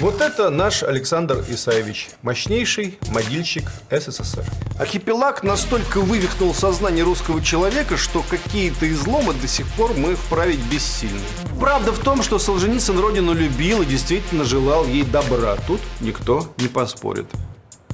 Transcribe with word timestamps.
Вот 0.00 0.22
это 0.22 0.48
наш 0.48 0.82
Александр 0.82 1.44
Исаевич, 1.46 2.08
мощнейший 2.22 2.98
могильщик 3.08 3.64
СССР. 3.90 4.46
Архипелаг 4.78 5.42
настолько 5.42 6.00
вывихнул 6.00 6.54
сознание 6.54 7.04
русского 7.04 7.42
человека, 7.42 7.98
что 7.98 8.22
какие-то 8.22 8.90
изломы 8.90 9.34
до 9.34 9.46
сих 9.46 9.66
пор 9.72 9.92
мы 9.92 10.14
вправить 10.14 10.60
бессильны. 10.72 11.20
Правда 11.60 11.92
в 11.92 11.98
том, 11.98 12.22
что 12.22 12.38
Солженицын 12.38 12.98
родину 12.98 13.34
любил 13.34 13.82
и 13.82 13.84
действительно 13.84 14.44
желал 14.44 14.86
ей 14.86 15.02
добра. 15.02 15.56
Тут 15.66 15.82
никто 16.00 16.50
не 16.56 16.68
поспорит. 16.68 17.26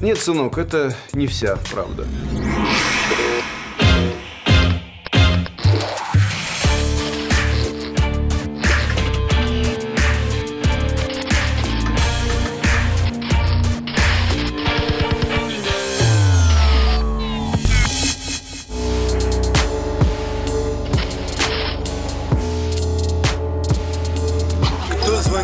Нет, 0.00 0.20
сынок, 0.20 0.59
это 0.59 0.95
не 1.12 1.27
вся 1.27 1.59
правда. 1.73 2.07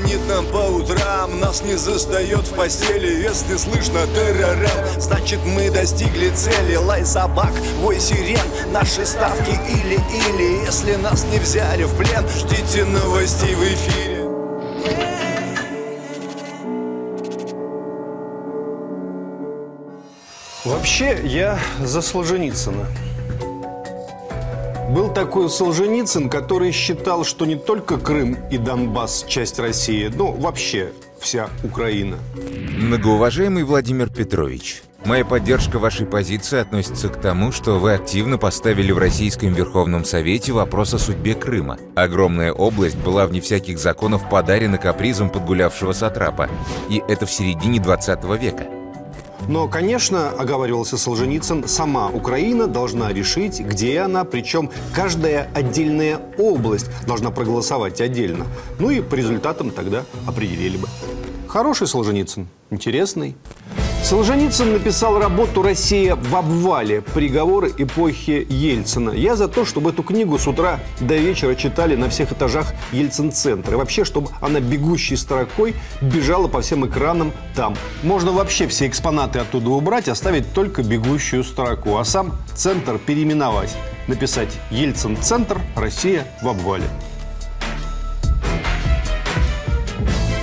Звонит 0.02 0.20
нам 0.29 0.47
по 0.47 0.69
утрам, 0.69 1.38
нас 1.41 1.62
не 1.62 1.74
застает 1.77 2.47
в 2.47 2.55
постели. 2.55 3.23
Если 3.23 3.56
слышно 3.56 4.06
террорем, 4.15 5.01
значит 5.01 5.38
мы 5.45 5.70
достигли 5.70 6.30
цели. 6.30 6.77
Лай 6.77 7.05
собак, 7.05 7.52
вой 7.80 8.01
сирен, 8.01 8.41
наши 8.73 9.05
ставки 9.06 9.51
или-или. 9.51 10.65
Если 10.65 10.97
нас 10.97 11.25
не 11.30 11.38
взяли 11.38 11.84
в 11.84 11.97
плен, 11.97 12.27
ждите 12.28 12.84
новостей 12.84 13.55
в 13.55 13.62
эфире. 13.62 14.23
Вообще, 20.64 21.20
я 21.25 21.59
за 21.84 22.03
Солженицына. 22.03 22.87
Был 24.92 25.08
такой 25.08 25.48
Солженицын, 25.48 26.28
который 26.28 26.70
считал, 26.70 27.24
что 27.24 27.46
не 27.46 27.56
только 27.56 27.96
Крым 27.96 28.36
и 28.50 28.58
Донбасс– 28.58 29.24
часть 29.28 29.58
России, 29.58 30.12
но 30.14 30.32
вообще 30.32 30.92
вся 31.18 31.48
Украина. 31.64 32.18
Многоуважаемый 32.78 33.64
Владимир 33.64 34.10
Петрович, 34.10 34.82
моя 35.06 35.24
поддержка 35.24 35.78
вашей 35.78 36.04
позиции 36.04 36.58
относится 36.58 37.08
к 37.08 37.18
тому, 37.18 37.52
что 37.52 37.78
вы 37.78 37.94
активно 37.94 38.36
поставили 38.36 38.92
в 38.92 38.98
Российском 38.98 39.54
Верховном 39.54 40.04
Совете 40.04 40.52
вопрос 40.52 40.92
о 40.92 40.98
судьбе 40.98 41.32
Крыма. 41.32 41.78
Огромная 41.94 42.52
область 42.52 42.98
была 42.98 43.26
вне 43.26 43.40
всяких 43.40 43.78
законов 43.78 44.28
подарена 44.28 44.76
капризом 44.76 45.30
подгулявшего 45.30 45.92
сатрапа. 45.92 46.50
И 46.90 47.02
это 47.08 47.24
в 47.24 47.30
середине 47.30 47.80
20 47.80 48.24
века. 48.38 48.81
Но, 49.48 49.68
конечно, 49.68 50.30
оговаривался 50.30 50.96
Солженицын, 50.96 51.66
сама 51.66 52.08
Украина 52.08 52.66
должна 52.66 53.12
решить, 53.12 53.60
где 53.60 54.00
она, 54.00 54.24
причем 54.24 54.70
каждая 54.94 55.48
отдельная 55.54 56.20
область 56.38 56.86
должна 57.06 57.30
проголосовать 57.30 58.00
отдельно. 58.00 58.46
Ну 58.78 58.90
и 58.90 59.00
по 59.00 59.14
результатам 59.14 59.70
тогда 59.70 60.04
определили 60.26 60.76
бы. 60.76 60.88
Хороший 61.48 61.86
Солженицын, 61.86 62.48
интересный. 62.70 63.36
Солженицын 64.03 64.72
написал 64.72 65.19
работу 65.20 65.62
«Россия 65.62 66.17
в 66.17 66.34
обвале. 66.34 67.03
Приговоры 67.03 67.72
эпохи 67.78 68.44
Ельцина». 68.50 69.11
Я 69.11 69.36
за 69.36 69.47
то, 69.47 69.64
чтобы 69.64 69.91
эту 69.91 70.03
книгу 70.03 70.36
с 70.39 70.48
утра 70.48 70.81
до 70.98 71.17
вечера 71.17 71.55
читали 71.55 71.94
на 71.94 72.11
всех 72.11 72.33
этажах 72.33 72.75
Ельцин-центра. 72.91 73.75
И 73.75 73.77
вообще, 73.77 74.05
чтобы 74.05 74.31
она 74.41 74.59
бегущей 74.59 75.17
строкой 75.17 75.77
бежала 76.00 76.48
по 76.48 76.62
всем 76.62 76.84
экранам 76.84 77.33
там. 77.55 77.77
Можно 78.03 78.33
вообще 78.33 78.67
все 78.67 78.89
экспонаты 78.89 79.39
оттуда 79.39 79.70
убрать, 79.70 80.09
оставить 80.09 80.53
только 80.53 80.83
бегущую 80.83 81.44
строку. 81.44 81.97
А 81.97 82.05
сам 82.05 82.33
центр 82.55 82.98
переименовать. 82.98 83.75
Написать 84.09 84.50
«Ельцин-центр. 84.72 85.60
Россия 85.76 86.26
в 86.43 86.49
обвале». 86.49 86.87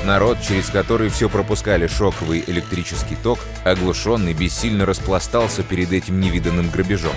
Народ, 0.05 0.37
через 0.41 0.69
который 0.69 1.09
все 1.09 1.29
пропускали 1.29 1.87
шоковый 1.87 2.43
электрический 2.47 3.17
ток, 3.21 3.39
оглушенный, 3.65 4.33
бессильно 4.33 4.85
распластался 4.85 5.61
перед 5.61 5.91
этим 5.91 6.19
невиданным 6.19 6.69
грабежом. 6.69 7.13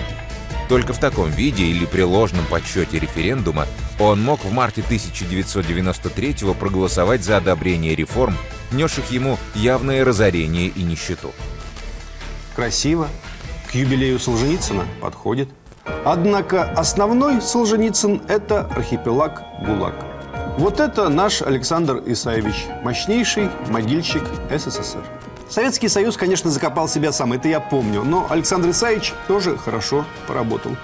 Только 0.69 0.93
в 0.93 0.99
таком 0.99 1.29
виде 1.29 1.63
или 1.63 1.85
при 1.85 2.01
ложном 2.01 2.45
подсчете 2.45 2.99
референдума 2.99 3.67
он 3.99 4.21
мог 4.21 4.43
в 4.43 4.51
марте 4.51 4.81
1993 4.81 6.35
проголосовать 6.59 7.23
за 7.23 7.37
одобрение 7.37 7.95
реформ, 7.95 8.35
несших 8.71 9.11
ему 9.11 9.37
явное 9.55 10.03
разорение 10.03 10.67
и 10.67 10.83
нищету. 10.83 11.31
Красиво. 12.55 13.07
К 13.71 13.75
юбилею 13.75 14.19
Солженицына 14.19 14.85
подходит. 15.01 15.49
Однако 16.05 16.63
основной 16.63 17.41
Солженицын– 17.41 18.21
это 18.27 18.61
архипелаг 18.67 19.41
ГУЛАГ. 19.65 20.12
Вот 20.55 20.79
это 20.79 21.09
наш 21.09 21.41
Александр 21.41 22.03
Исаевич, 22.05 22.67
мощнейший 22.83 23.49
могильщик 23.69 24.21
СССР. 24.51 25.03
Советский 25.49 25.87
Союз, 25.87 26.15
конечно, 26.15 26.51
закопал 26.51 26.87
себя 26.87 27.11
сам, 27.11 27.33
это 27.33 27.47
я 27.47 27.59
помню, 27.59 28.03
но 28.03 28.27
Александр 28.29 28.69
Исаевич 28.69 29.13
тоже 29.27 29.57
хорошо 29.57 30.05
поработал. 30.27 30.77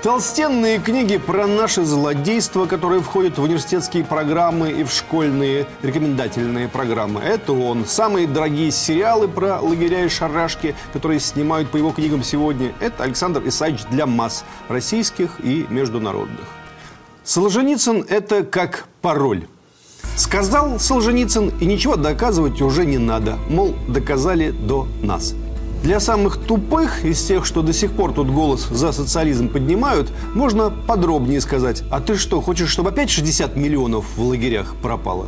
Толстенные 0.00 0.78
книги 0.78 1.16
про 1.16 1.48
наше 1.48 1.84
злодейство, 1.84 2.66
которые 2.66 3.02
входят 3.02 3.36
в 3.36 3.42
университетские 3.42 4.04
программы 4.04 4.70
и 4.70 4.84
в 4.84 4.92
школьные 4.92 5.66
рекомендательные 5.82 6.68
программы. 6.68 7.20
Это 7.20 7.52
он. 7.52 7.84
Самые 7.84 8.28
дорогие 8.28 8.70
сериалы 8.70 9.26
про 9.26 9.60
лагеря 9.60 10.04
и 10.04 10.08
шарашки, 10.08 10.76
которые 10.92 11.18
снимают 11.18 11.68
по 11.70 11.76
его 11.78 11.90
книгам 11.90 12.22
сегодня, 12.22 12.72
это 12.78 13.02
Александр 13.02 13.42
Исаевич 13.44 13.86
для 13.90 14.06
масс, 14.06 14.44
российских 14.68 15.40
и 15.40 15.66
международных. 15.68 16.46
Солженицын– 17.26 18.06
это 18.08 18.44
как 18.44 18.86
пароль. 19.02 19.48
Сказал 20.14 20.78
Солженицын, 20.78 21.52
и 21.60 21.66
ничего 21.66 21.96
доказывать 21.96 22.62
уже 22.62 22.86
не 22.86 22.98
надо. 22.98 23.36
Мол, 23.48 23.74
доказали 23.88 24.52
до 24.52 24.86
нас. 25.02 25.34
Для 25.82 25.98
самых 25.98 26.38
тупых 26.38 27.04
из 27.04 27.20
тех, 27.24 27.44
что 27.44 27.62
до 27.62 27.72
сих 27.72 27.90
пор 27.90 28.12
тут 28.12 28.30
голос 28.30 28.68
за 28.68 28.92
социализм 28.92 29.48
поднимают, 29.48 30.08
можно 30.34 30.70
подробнее 30.70 31.40
сказать. 31.40 31.82
А 31.90 32.00
ты 32.00 32.16
что, 32.16 32.40
хочешь, 32.40 32.70
чтобы 32.70 32.90
опять 32.90 33.10
60 33.10 33.56
миллионов 33.56 34.06
в 34.16 34.22
лагерях 34.22 34.76
пропало? 34.80 35.26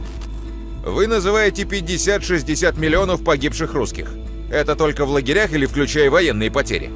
Вы 0.87 1.09
называете 1.09 1.65
50-60 1.65 2.79
миллионов 2.79 3.25
погибших 3.25 3.75
русских. 3.75 4.13
Это 4.53 4.77
только 4.77 5.05
в 5.05 5.11
лагерях 5.11 5.53
или 5.53 5.67
включая 5.67 6.13
военные 6.13 6.53
потери? 6.53 6.93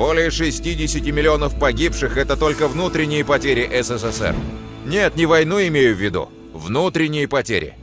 Более 0.00 0.30
60 0.30 1.04
миллионов 1.12 1.58
погибших– 1.58 2.16
это 2.16 2.34
только 2.34 2.68
внутренние 2.68 3.22
потери 3.22 3.70
СССР. 3.82 4.34
Нет, 4.86 5.14
не 5.14 5.26
войну 5.26 5.60
имею 5.60 5.94
в 5.94 5.98
виду. 5.98 6.30
Внутренние 6.54 7.28
потери. 7.28 7.74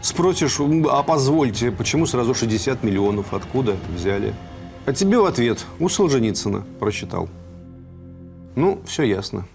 Спросишь, 0.00 0.58
а 0.58 1.02
позвольте, 1.02 1.70
почему 1.70 2.06
сразу 2.06 2.34
60 2.34 2.82
миллионов? 2.82 3.34
Откуда 3.34 3.76
взяли? 3.94 4.34
А 4.86 4.94
тебе 4.94 5.18
в 5.18 5.26
ответ 5.26 5.66
у 5.80 5.90
Солженицына 5.90 6.64
прочитал. 6.80 7.28
Ну, 8.56 8.80
все 8.86 9.02
ясно. 9.02 9.46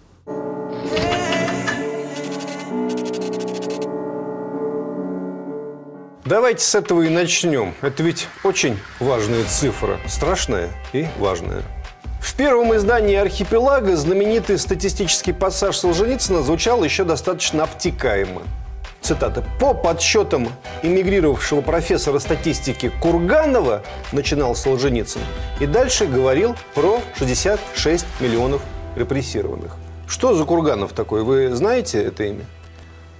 Давайте 6.27 6.61
с 6.61 6.75
этого 6.75 7.03
и 7.03 7.09
начнем. 7.09 7.73
Это 7.81 8.03
ведь 8.03 8.27
очень 8.43 8.77
важная 8.99 9.45
цифра. 9.45 9.97
Страшная 10.07 10.71
и 10.91 11.07
важная. 11.19 11.61
В 12.19 12.35
первом 12.35 12.75
издании 12.75 13.15
«Архипелага» 13.15 13.95
знаменитый 13.95 14.57
статистический 14.57 15.31
пассаж 15.31 15.77
Солженицына 15.77 16.41
звучал 16.41 16.83
еще 16.83 17.05
достаточно 17.05 17.63
обтекаемо. 17.63 18.41
Цитата. 18.99 19.41
«По 19.57 19.73
подсчетам 19.73 20.49
эмигрировавшего 20.83 21.61
профессора 21.61 22.19
статистики 22.19 22.91
Курганова, 23.01 23.83
начинал 24.11 24.53
Солженицын, 24.53 25.21
и 25.61 25.65
дальше 25.65 26.07
говорил 26.07 26.57
про 26.75 26.99
66 27.17 28.05
миллионов 28.19 28.61
репрессированных. 28.97 29.77
Что 30.09 30.35
за 30.35 30.43
Курганов 30.43 30.91
такой? 30.91 31.23
Вы 31.23 31.55
знаете 31.55 32.03
это 32.03 32.25
имя? 32.25 32.43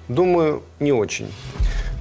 Думаю, 0.09 0.63
не 0.81 0.91
очень. 0.91 1.31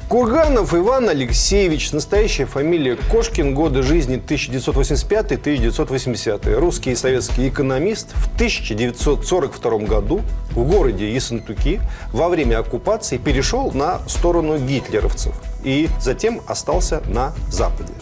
Курганов 0.08 0.72
Иван 0.72 1.08
Алексеевич, 1.08 1.90
настоящая 1.90 2.46
фамилия 2.46 2.96
Кошкин, 3.10 3.54
годы 3.54 3.82
жизни 3.82 4.22
1985-1980. 4.24 6.60
Русский 6.60 6.92
и 6.92 6.94
советский 6.94 7.48
экономист 7.48 8.12
в 8.12 8.32
1942 8.36 9.78
году 9.78 10.22
в 10.52 10.62
городе 10.62 11.12
Ессентуки 11.12 11.80
во 12.12 12.28
время 12.28 12.60
оккупации 12.60 13.18
перешел 13.18 13.72
на 13.72 13.98
сторону 14.06 14.58
гитлеровцев 14.58 15.34
и 15.64 15.88
затем 16.00 16.40
остался 16.46 17.02
на 17.08 17.32
Западе. 17.50 17.92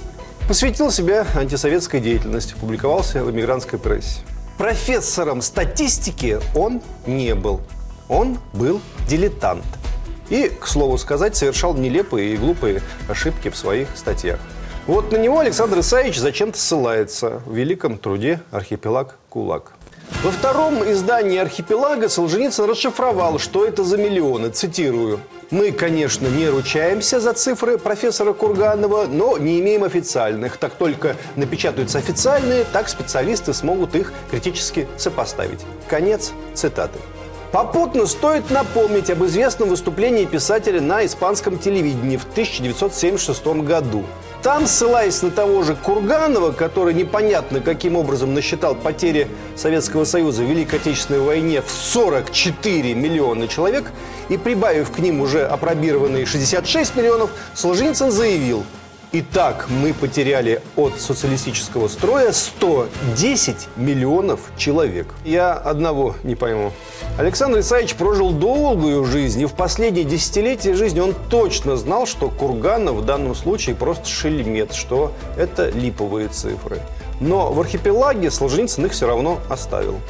Посвятил 0.46 0.90
себя 0.90 1.26
антисоветской 1.34 2.00
деятельности, 2.00 2.54
публиковался 2.60 3.24
в 3.24 3.30
эмигрантской 3.30 3.78
прессе. 3.78 4.20
Профессором 4.58 5.40
статистики 5.40 6.38
он 6.54 6.82
не 7.06 7.34
был. 7.34 7.62
Он 8.10 8.36
был 8.52 8.82
дилетант. 9.08 9.64
И, 10.30 10.48
к 10.48 10.66
слову 10.66 10.98
сказать, 10.98 11.36
совершал 11.36 11.74
нелепые 11.74 12.34
и 12.34 12.36
глупые 12.36 12.82
ошибки 13.08 13.50
в 13.50 13.56
своих 13.56 13.88
статьях. 13.96 14.38
Вот 14.86 15.12
на 15.12 15.16
него 15.16 15.38
Александр 15.38 15.80
Исаевич 15.80 16.18
зачем-то 16.18 16.58
ссылается 16.58 17.40
в 17.46 17.54
великом 17.54 17.96
труде 17.96 18.40
«Архипелаг 18.50 19.16
КУЛАК». 19.30 19.72
Во 20.22 20.30
втором 20.30 20.84
издании 20.90 21.38
«Архипелага» 21.38 22.08
Солженицын 22.08 22.68
расшифровал, 22.68 23.38
что 23.38 23.64
это 23.64 23.82
за 23.84 23.96
миллионы. 23.96 24.50
Цитирую. 24.50 25.20
«Мы, 25.50 25.72
конечно, 25.72 26.26
не 26.26 26.48
ручаемся 26.48 27.20
за 27.20 27.32
цифры 27.32 27.78
профессора 27.78 28.32
Курганова, 28.32 29.06
но 29.06 29.38
не 29.38 29.60
имеем 29.60 29.84
официальных. 29.84 30.56
Так 30.56 30.74
только 30.74 31.16
напечатаются 31.36 31.98
официальные, 31.98 32.64
так 32.64 32.88
специалисты 32.88 33.54
смогут 33.54 33.94
их 33.94 34.12
критически 34.30 34.86
сопоставить». 34.96 35.60
Конец 35.88 36.32
цитаты. 36.54 36.98
Попутно 37.54 38.06
стоит 38.06 38.50
напомнить 38.50 39.10
об 39.10 39.24
известном 39.26 39.68
выступлении 39.68 40.24
писателя 40.24 40.80
на 40.80 41.06
испанском 41.06 41.56
телевидении 41.56 42.16
в 42.16 42.24
1976 42.24 43.46
году. 43.62 44.02
Там, 44.42 44.66
ссылаясь 44.66 45.22
на 45.22 45.30
того 45.30 45.62
же 45.62 45.76
Курганова, 45.76 46.50
который 46.50 46.94
непонятно 46.94 47.60
каким 47.60 47.94
образом 47.94 48.34
насчитал 48.34 48.74
потери 48.74 49.28
Советского 49.54 50.02
Союза 50.02 50.42
в 50.42 50.50
Великой 50.50 50.80
Отечественной 50.80 51.20
войне 51.20 51.62
в 51.62 51.70
44 51.70 52.92
миллиона 52.92 53.46
человек, 53.46 53.92
и 54.28 54.36
прибавив 54.36 54.90
к 54.90 54.98
ним 54.98 55.20
уже 55.20 55.46
опробированные 55.46 56.26
66 56.26 56.96
миллионов, 56.96 57.30
Солженицын 57.54 58.10
заявил– 58.10 58.64
Итак, 59.16 59.66
мы 59.68 59.94
потеряли 59.94 60.60
от 60.74 61.00
социалистического 61.00 61.86
строя 61.86 62.32
110 62.32 63.68
миллионов 63.76 64.40
человек. 64.56 65.06
Я 65.24 65.52
одного 65.52 66.16
не 66.24 66.34
пойму. 66.34 66.72
Александр 67.16 67.60
Исаевич 67.60 67.94
прожил 67.94 68.32
долгую 68.32 69.04
жизнь, 69.04 69.40
и 69.40 69.46
в 69.46 69.52
последние 69.52 70.04
десятилетия 70.04 70.74
жизни 70.74 70.98
он 70.98 71.14
точно 71.30 71.76
знал, 71.76 72.06
что 72.06 72.28
Курганов 72.28 72.96
в 72.96 73.04
данном 73.04 73.36
случае 73.36 73.76
просто 73.76 74.08
шельмет, 74.08 74.74
что 74.74 75.12
это 75.36 75.68
липовые 75.68 76.26
цифры. 76.26 76.80
Но 77.20 77.52
в 77.52 77.60
архипелаге 77.60 78.32
Солженицын 78.32 78.86
их 78.86 78.92
все 78.94 79.06
равно 79.06 79.38
оставил. 79.48 80.00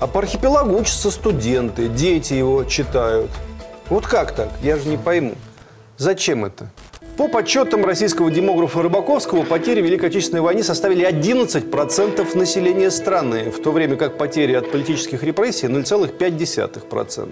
А 0.00 0.06
по 0.06 0.20
архипелагу 0.20 0.78
учатся 0.78 1.10
студенты, 1.10 1.88
дети 1.88 2.32
его 2.32 2.64
читают. 2.64 3.30
Вот 3.90 4.06
как 4.06 4.34
так? 4.34 4.48
Я 4.62 4.78
же 4.78 4.88
не 4.88 4.96
пойму. 4.96 5.34
Зачем 5.98 6.46
это? 6.46 6.70
По 7.16 7.28
подсчетам 7.28 7.86
российского 7.86 8.30
демографа 8.30 8.82
Рыбаковского, 8.82 9.44
потери 9.44 9.80
Великой 9.80 10.10
Отечественной 10.10 10.42
войне 10.42 10.62
составили 10.62 11.08
11% 11.08 12.36
населения 12.36 12.90
страны, 12.90 13.50
в 13.50 13.62
то 13.62 13.72
время 13.72 13.96
как 13.96 14.18
потери 14.18 14.52
от 14.52 14.70
политических 14.70 15.22
репрессий 15.22 15.66
0,5%. 15.66 17.30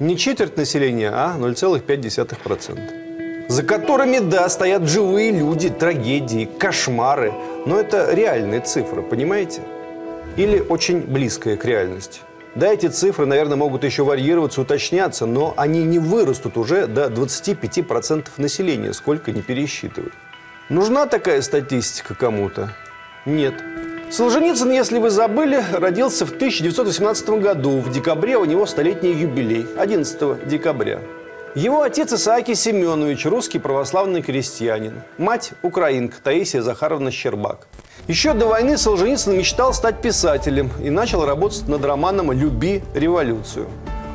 Не 0.00 0.16
четверть 0.16 0.56
населения, 0.56 1.12
а 1.14 1.36
0,5%. 1.38 3.48
За 3.48 3.62
которыми, 3.62 4.18
да, 4.18 4.48
стоят 4.48 4.88
живые 4.88 5.30
люди, 5.30 5.70
трагедии, 5.70 6.48
кошмары. 6.58 7.32
Но 7.66 7.78
это 7.78 8.12
реальные 8.12 8.62
цифры, 8.62 9.02
понимаете? 9.02 9.60
Или 10.36 10.58
очень 10.58 11.02
близкая 11.02 11.56
к 11.56 11.64
реальности. 11.64 12.22
Да, 12.58 12.72
эти 12.72 12.86
цифры, 12.86 13.24
наверное, 13.24 13.56
могут 13.56 13.84
еще 13.84 14.02
варьироваться, 14.02 14.62
уточняться, 14.62 15.26
но 15.26 15.54
они 15.56 15.84
не 15.84 16.00
вырастут 16.00 16.56
уже 16.56 16.88
до 16.88 17.06
25% 17.06 18.26
населения, 18.36 18.92
сколько 18.92 19.30
не 19.30 19.42
пересчитывать. 19.42 20.12
Нужна 20.68 21.06
такая 21.06 21.40
статистика 21.42 22.16
кому-то? 22.16 22.74
Нет. 23.24 23.54
Солженицын, 24.10 24.72
если 24.72 24.98
вы 24.98 25.10
забыли, 25.10 25.62
родился 25.72 26.26
в 26.26 26.32
1918 26.32 27.28
году. 27.30 27.78
В 27.78 27.92
декабре 27.92 28.36
у 28.36 28.44
него 28.44 28.66
столетний 28.66 29.12
юбилей, 29.12 29.64
11 29.76 30.48
декабря. 30.48 30.98
Его 31.54 31.82
отец 31.82 32.12
Исааки 32.12 32.54
Семенович, 32.54 33.24
русский 33.26 33.60
православный 33.60 34.20
крестьянин. 34.20 35.02
Мать– 35.16 35.52
украинка 35.62 36.16
Таисия 36.20 36.62
Захаровна 36.62 37.12
Щербак. 37.12 37.68
Еще 38.08 38.32
до 38.32 38.46
войны 38.46 38.78
Солженицын 38.78 39.36
мечтал 39.36 39.74
стать 39.74 40.00
писателем 40.00 40.70
и 40.82 40.88
начал 40.88 41.26
работать 41.26 41.68
над 41.68 41.84
романом 41.84 42.32
«Люби 42.32 42.82
революцию». 42.94 43.66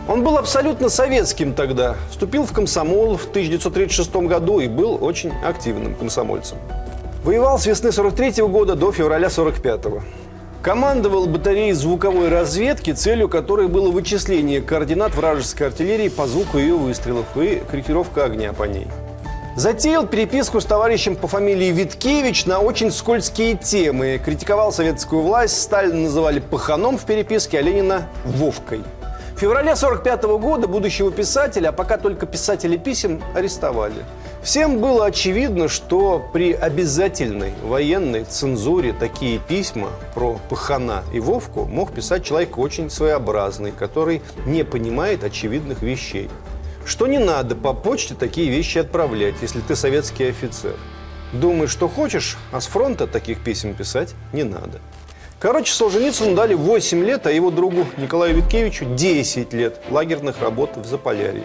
Он 0.07 0.23
был 0.23 0.39
абсолютно 0.39 0.89
советским 0.89 1.53
тогда, 1.53 1.95
вступил 2.09 2.43
в 2.43 2.51
комсомол 2.51 3.17
в 3.17 3.27
1936 3.27 4.15
году 4.15 4.59
и 4.59 4.67
был 4.67 4.97
очень 4.99 5.31
активным 5.45 5.93
комсомольцем. 5.93 6.57
Воевал 7.23 7.59
с 7.59 7.67
весны 7.67 7.91
43 7.91 8.41
-го 8.41 8.47
года 8.47 8.73
до 8.73 8.91
февраля 8.91 9.29
45 9.29 9.85
-го. 9.85 10.01
Командовал 10.63 11.27
батареей 11.27 11.73
звуковой 11.73 12.29
разведки, 12.29 12.93
целью 12.93 13.29
которой 13.29 13.67
было 13.67 13.91
вычисление 13.91 14.61
координат 14.61 15.13
вражеской 15.13 15.67
артиллерии 15.67 16.09
по 16.09 16.25
звуку 16.25 16.57
ее 16.57 16.75
выстрелов 16.75 17.27
и 17.35 17.61
корректировка 17.69 18.25
огня 18.25 18.53
по 18.53 18.63
ней. 18.63 18.87
Затеял 19.55 20.07
переписку 20.07 20.59
с 20.59 20.65
товарищем 20.65 21.15
по 21.15 21.27
фамилии 21.27 21.69
Виткевич 21.69 22.47
на 22.47 22.59
очень 22.59 22.89
скользкие 22.89 23.55
темы. 23.55 24.19
Критиковал 24.23 24.71
советскую 24.71 25.21
власть, 25.21 25.61
Сталина 25.61 25.95
называли 25.95 26.39
паханом 26.39 26.97
в 26.97 27.05
переписке, 27.05 27.59
а 27.59 27.61
Ленина– 27.61 28.09
Вовкой. 28.25 28.81
В 29.35 29.39
феврале 29.39 29.75
45 29.75 30.23
года 30.23 30.67
будущего 30.67 31.11
писателя, 31.11 31.69
а 31.69 31.71
пока 31.71 31.99
только 31.99 32.25
писателей 32.25 32.79
писем, 32.79 33.21
арестовали. 33.35 34.03
Всем 34.41 34.79
было 34.79 35.05
очевидно, 35.05 35.67
что 35.67 36.25
при 36.33 36.53
обязательной 36.53 37.53
военной 37.63 38.23
цензуре 38.23 38.91
такие 38.91 39.37
письма 39.37 39.89
про 40.15 40.39
Пахана 40.49 41.03
и 41.13 41.19
Вовку 41.19 41.65
мог 41.65 41.91
писать 41.91 42.25
человек 42.25 42.57
очень 42.57 42.89
своеобразный, 42.89 43.71
который 43.71 44.23
не 44.47 44.63
понимает 44.63 45.23
очевидных 45.23 45.83
вещей 45.83 46.27
что 46.85 47.07
не 47.07 47.19
надо 47.19 47.55
по 47.55 47.73
почте 47.73 48.15
такие 48.15 48.49
вещи 48.49 48.77
отправлять, 48.79 49.35
если 49.41 49.61
ты 49.61 49.75
советский 49.75 50.25
офицер. 50.25 50.75
Думаешь, 51.31 51.71
что 51.71 51.87
хочешь, 51.87 52.37
а 52.51 52.61
с 52.61 52.67
фронта 52.67 53.07
таких 53.07 53.43
писем 53.43 53.73
писать 53.73 54.13
не 54.33 54.43
надо. 54.43 54.79
Короче, 55.39 55.73
Солженицыну 55.73 56.35
дали 56.35 56.53
8 56.53 57.03
лет, 57.03 57.27
а 57.27 57.31
его 57.31 57.51
другу 57.51 57.85
Николаю 57.97 58.35
Виткевичу 58.35 58.85
10 58.85 59.51
лет 59.51 59.81
лагерных 59.89 60.39
работ 60.41 60.77
в 60.77 60.85
Заполярье. 60.85 61.43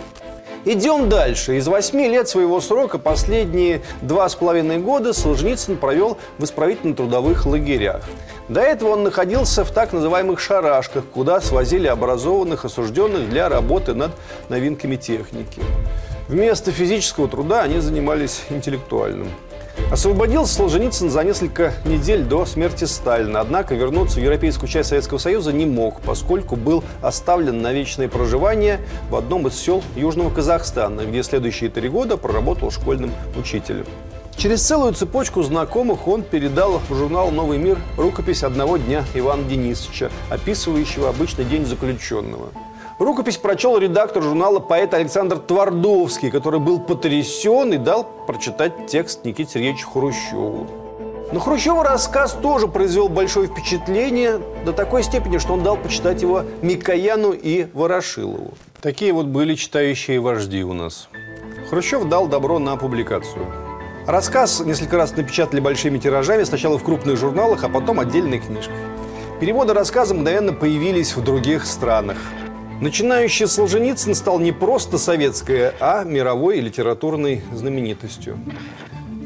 Идем 0.64 1.08
дальше. 1.08 1.56
Из 1.56 1.68
восьми 1.68 2.08
лет 2.08 2.28
своего 2.28 2.60
срока 2.60 2.98
последние 2.98 3.82
два 4.02 4.28
с 4.28 4.34
половиной 4.34 4.78
года 4.78 5.12
Солженицын 5.12 5.76
провел 5.76 6.18
в 6.38 6.44
исправительно-трудовых 6.44 7.46
лагерях. 7.46 8.02
До 8.48 8.60
этого 8.60 8.90
он 8.90 9.04
находился 9.04 9.64
в 9.64 9.70
так 9.70 9.92
называемых 9.92 10.40
шарашках, 10.40 11.04
куда 11.06 11.40
свозили 11.40 11.86
образованных 11.86 12.64
осужденных 12.64 13.30
для 13.30 13.48
работы 13.48 13.94
над 13.94 14.10
новинками 14.48 14.96
техники. 14.96 15.62
Вместо 16.28 16.72
физического 16.72 17.28
труда 17.28 17.62
они 17.62 17.78
занимались 17.78 18.42
интеллектуальным. 18.50 19.28
Освободился 19.90 20.54
Солженицын 20.56 21.08
за 21.08 21.24
несколько 21.24 21.72
недель 21.86 22.22
до 22.22 22.44
смерти 22.44 22.84
Сталина, 22.84 23.40
однако 23.40 23.74
вернуться 23.74 24.20
в 24.20 24.22
европейскую 24.22 24.68
часть 24.68 24.90
Советского 24.90 25.16
Союза 25.16 25.50
не 25.50 25.64
мог, 25.64 26.02
поскольку 26.02 26.56
был 26.56 26.84
оставлен 27.00 27.62
на 27.62 27.72
вечное 27.72 28.06
проживание 28.06 28.80
в 29.08 29.16
одном 29.16 29.46
из 29.46 29.54
сел 29.54 29.82
Южного 29.96 30.28
Казахстана, 30.28 31.06
где 31.06 31.22
следующие 31.22 31.70
три 31.70 31.88
года 31.88 32.18
проработал 32.18 32.70
школьным 32.70 33.12
учителем. 33.34 33.86
Через 34.36 34.60
целую 34.62 34.92
цепочку 34.92 35.42
знакомых 35.42 36.06
он 36.06 36.22
передал 36.22 36.82
в 36.90 36.94
журнал 36.94 37.30
«Новый 37.30 37.56
мир» 37.56 37.78
рукопись 37.96 38.42
одного 38.42 38.76
дня 38.76 39.04
Ивана 39.14 39.44
Денисовича, 39.44 40.10
описывающего 40.28 41.08
обычный 41.08 41.46
день 41.46 41.64
заключенного. 41.64 42.50
Рукопись 42.98 43.36
прочел 43.36 43.78
редактор 43.78 44.24
журнала 44.24 44.58
поэт 44.58 44.92
Александр 44.92 45.38
Твардовский, 45.38 46.32
который 46.32 46.58
был 46.58 46.80
потрясен 46.80 47.72
и 47.72 47.76
дал 47.76 48.04
прочитать 48.26 48.88
текст 48.88 49.24
Никите 49.24 49.52
Сергеевичу 49.52 49.88
Хрущеву. 49.88 50.66
Но 51.30 51.38
Хрущева 51.38 51.84
рассказ 51.84 52.32
тоже 52.32 52.66
произвел 52.66 53.08
большое 53.08 53.46
впечатление 53.46 54.40
до 54.64 54.72
такой 54.72 55.04
степени, 55.04 55.38
что 55.38 55.52
он 55.52 55.62
дал 55.62 55.76
почитать 55.76 56.22
его 56.22 56.42
Микояну 56.62 57.32
и 57.32 57.68
Ворошилову. 57.72 58.54
Такие 58.80 59.12
вот 59.12 59.26
были 59.26 59.54
читающие 59.54 60.18
вожди 60.18 60.64
у 60.64 60.72
нас. 60.72 61.08
Хрущев 61.70 62.08
дал 62.08 62.26
добро 62.26 62.58
на 62.58 62.76
публикацию. 62.76 63.46
Рассказ 64.06 64.60
несколько 64.60 64.96
раз 64.96 65.14
напечатали 65.14 65.60
большими 65.60 65.98
тиражами, 65.98 66.42
сначала 66.42 66.78
в 66.78 66.82
крупных 66.82 67.16
журналах, 67.16 67.62
а 67.62 67.68
потом 67.68 68.00
отдельной 68.00 68.40
книжкой. 68.40 68.74
Переводы 69.38 69.74
рассказа 69.74 70.14
мгновенно 70.14 70.52
появились 70.52 71.14
в 71.14 71.22
других 71.22 71.64
странах. 71.64 72.16
Начинающий 72.80 73.48
Солженицын 73.48 74.14
стал 74.14 74.38
не 74.38 74.52
просто 74.52 74.98
советской, 74.98 75.72
а 75.80 76.04
мировой 76.04 76.60
литературной 76.60 77.42
знаменитостью. 77.52 78.38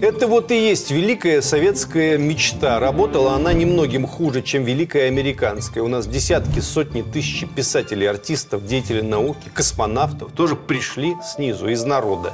Это 0.00 0.26
вот 0.26 0.50
и 0.50 0.58
есть 0.58 0.90
великая 0.90 1.42
советская 1.42 2.16
мечта. 2.16 2.80
Работала 2.80 3.34
она 3.34 3.52
немногим 3.52 4.06
хуже, 4.06 4.40
чем 4.40 4.64
великая 4.64 5.08
американская. 5.08 5.84
У 5.84 5.88
нас 5.88 6.06
десятки, 6.06 6.60
сотни 6.60 7.02
тысяч 7.02 7.46
писателей, 7.54 8.06
артистов, 8.06 8.64
деятелей 8.64 9.02
науки, 9.02 9.50
космонавтов 9.52 10.32
тоже 10.32 10.56
пришли 10.56 11.14
снизу, 11.22 11.68
из 11.68 11.84
народа. 11.84 12.32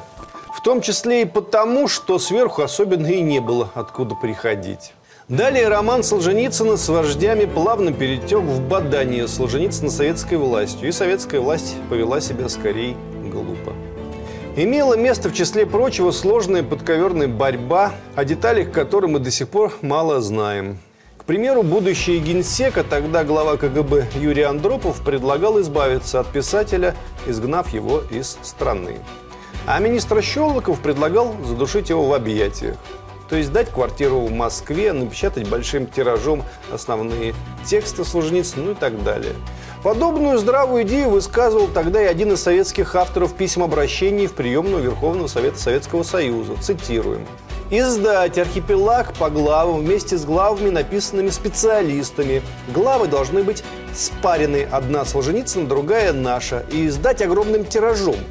В 0.54 0.62
том 0.62 0.80
числе 0.80 1.22
и 1.22 1.24
потому, 1.24 1.88
что 1.88 2.20
сверху 2.20 2.62
особенно 2.62 3.08
и 3.08 3.20
не 3.20 3.40
было 3.40 3.70
откуда 3.74 4.14
приходить. 4.14 4.92
Далее 5.28 5.68
роман 5.68 6.02
Солженицына 6.02 6.78
с 6.78 6.88
вождями 6.88 7.44
плавно 7.44 7.92
перетек 7.92 8.38
в 8.38 8.66
бадание 8.66 9.28
Солженицына 9.28 9.90
советской 9.90 10.38
властью. 10.38 10.88
И 10.88 10.92
советская 10.92 11.42
власть 11.42 11.76
повела 11.90 12.22
себя 12.22 12.48
скорее 12.48 12.96
глупо. 13.30 13.74
Имела 14.56 14.94
место, 14.96 15.28
в 15.28 15.34
числе 15.34 15.66
прочего, 15.66 16.12
сложная 16.12 16.62
подковерная 16.62 17.28
борьба, 17.28 17.92
о 18.16 18.24
деталях 18.24 18.72
которой 18.72 19.10
мы 19.10 19.18
до 19.18 19.30
сих 19.30 19.50
пор 19.50 19.74
мало 19.82 20.22
знаем. 20.22 20.78
К 21.18 21.24
примеру, 21.24 21.62
будущий 21.62 22.18
генсек, 22.20 22.78
а 22.78 22.82
тогда 22.82 23.22
глава 23.22 23.58
КГБ 23.58 24.06
Юрий 24.14 24.44
Андропов 24.44 25.04
предлагал 25.04 25.60
избавиться 25.60 26.20
от 26.20 26.28
писателя, 26.28 26.94
изгнав 27.26 27.68
его 27.74 28.00
из 28.10 28.38
страны. 28.40 28.96
А 29.66 29.78
министр 29.78 30.22
Щелоков 30.22 30.80
предлагал 30.80 31.36
задушить 31.44 31.90
его 31.90 32.06
в 32.06 32.14
объятиях. 32.14 32.76
То 33.28 33.36
есть 33.36 33.52
дать 33.52 33.70
квартиру 33.70 34.20
в 34.20 34.32
Москве, 34.32 34.92
напечатать 34.92 35.48
большим 35.48 35.86
тиражом 35.86 36.44
основные 36.72 37.34
тексты 37.66 38.04
Солженицына, 38.04 38.64
ну 38.64 38.70
и 38.72 38.74
так 38.74 39.02
далее. 39.04 39.34
Подобную 39.82 40.38
здравую 40.38 40.82
идею 40.84 41.10
высказывал 41.10 41.68
тогда 41.68 42.02
и 42.02 42.06
один 42.06 42.32
из 42.32 42.42
советских 42.42 42.94
авторов 42.94 43.34
писем 43.34 43.62
обращений 43.62 44.26
в 44.26 44.32
приемную 44.32 44.82
Верховного 44.82 45.28
Совета 45.28 45.58
Советского 45.58 46.02
Союза. 46.02 46.54
Цитируем. 46.60 47.26
Издать 47.70 48.38
архипелаг 48.38 49.12
по 49.12 49.28
главам 49.28 49.80
вместе 49.80 50.16
с 50.16 50.24
главами, 50.24 50.70
написанными 50.70 51.28
специалистами. 51.28 52.42
Главы 52.74 53.08
должны 53.08 53.42
быть 53.42 53.62
спарены, 53.94 54.66
одна 54.70 55.04
Солженицына, 55.04 55.66
другая 55.66 56.14
наша, 56.14 56.64
и 56.72 56.86
издать 56.86 57.20
огромным 57.20 57.66
тиражом– 57.66 58.16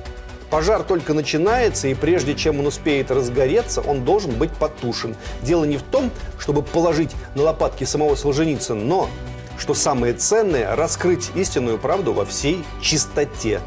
Пожар 0.50 0.84
только 0.84 1.14
начинается, 1.14 1.90
и 1.90 1.94
прежде 1.94 2.34
чем 2.34 2.60
он 2.60 2.68
успеет 2.68 3.12
разгореться, 3.12 3.82
он 3.82 4.06
должен 4.06 4.32
быть 4.32 4.52
потушен. 4.52 5.16
Дело 5.42 5.66
не 5.66 5.78
в 5.78 5.84
том, 5.84 6.10
чтобы 6.40 6.62
положить 6.62 7.12
на 7.36 7.44
лопатки 7.44 7.84
самого 7.84 8.16
Солженицына, 8.16 8.82
но, 8.82 9.10
что 9.58 9.74
самое 9.74 10.14
ценное, 10.14 10.76
раскрыть 10.76 11.32
истинную 11.36 11.78
правду 11.78 12.14
во 12.14 12.26
всей 12.26 12.64
чистоте. 12.82 13.60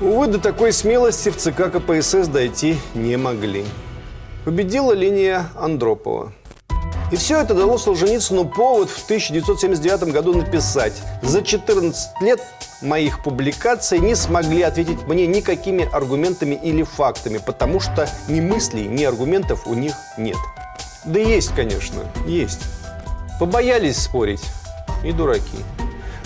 Увы, 0.00 0.28
до 0.28 0.38
такой 0.38 0.72
смелости 0.72 1.30
в 1.30 1.36
ЦК 1.36 1.72
КПСС 1.72 2.28
дойти 2.28 2.76
не 2.94 3.16
могли. 3.16 3.64
Победила 4.44 4.92
линия 4.92 5.48
Андропова. 5.56 6.32
И 7.12 7.16
все 7.16 7.40
это 7.40 7.54
дало 7.54 7.78
Солженицыну 7.78 8.44
повод 8.44 8.90
в 8.90 9.04
1979 9.04 10.12
году 10.12 10.34
написать 10.34 10.94
«За 11.22 11.42
14 11.42 12.20
лет 12.20 12.40
моих 12.82 13.22
публикаций 13.22 14.00
не 14.00 14.16
смогли 14.16 14.62
ответить 14.62 15.06
мне 15.06 15.26
никакими 15.28 15.88
аргументами 15.92 16.56
или 16.56 16.82
фактами, 16.82 17.38
потому 17.38 17.78
что 17.78 18.08
ни 18.28 18.40
мыслей, 18.40 18.88
ни 18.88 19.04
аргументов 19.04 19.66
у 19.66 19.74
них 19.74 19.94
нет». 20.18 20.36
Да 21.04 21.20
есть, 21.20 21.54
конечно, 21.54 22.02
есть. 22.26 22.62
Побоялись 23.38 23.98
спорить. 23.98 24.42
И 25.04 25.12
дураки. 25.12 25.58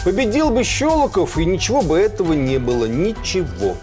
Победил 0.03 0.49
бы 0.49 0.65
Щелоков, 0.65 1.37
и 1.37 1.45
ничего 1.45 1.83
бы 1.83 1.99
этого 1.99 2.33
не 2.33 2.59
было. 2.59 2.87
Ничего. 2.87 3.77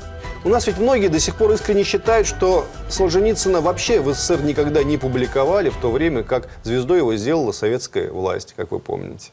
У 0.47 0.49
нас 0.49 0.65
ведь 0.65 0.77
многие 0.77 1.09
до 1.09 1.19
сих 1.19 1.35
пор 1.35 1.51
искренне 1.51 1.83
считают, 1.83 2.25
что 2.25 2.67
Солженицына 2.87 3.59
вообще 3.59 3.99
в 3.99 4.13
СССР 4.13 4.43
никогда 4.43 4.81
не 4.81 4.97
публиковали, 4.97 5.67
в 5.67 5.75
то 5.75 5.91
время 5.91 6.23
как 6.23 6.47
звездой 6.63 6.99
его 6.99 7.13
сделала 7.17 7.51
советская 7.51 8.09
власть, 8.09 8.53
как 8.55 8.71
вы 8.71 8.79
помните. 8.79 9.31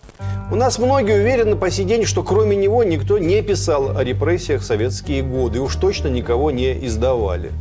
У 0.50 0.56
нас 0.56 0.80
многие 0.80 1.20
уверены 1.20 1.54
по 1.54 1.70
сей 1.70 1.84
день, 1.84 2.04
что 2.04 2.24
кроме 2.24 2.56
него 2.56 2.82
никто 2.82 3.18
не 3.18 3.42
писал 3.42 3.96
о 3.96 4.02
репрессиях 4.02 4.62
в 4.62 4.64
советские 4.64 5.22
годы, 5.22 5.58
и 5.58 5.60
уж 5.60 5.76
точно 5.76 6.08
никого 6.08 6.50
не 6.50 6.84
издавали. 6.84 7.52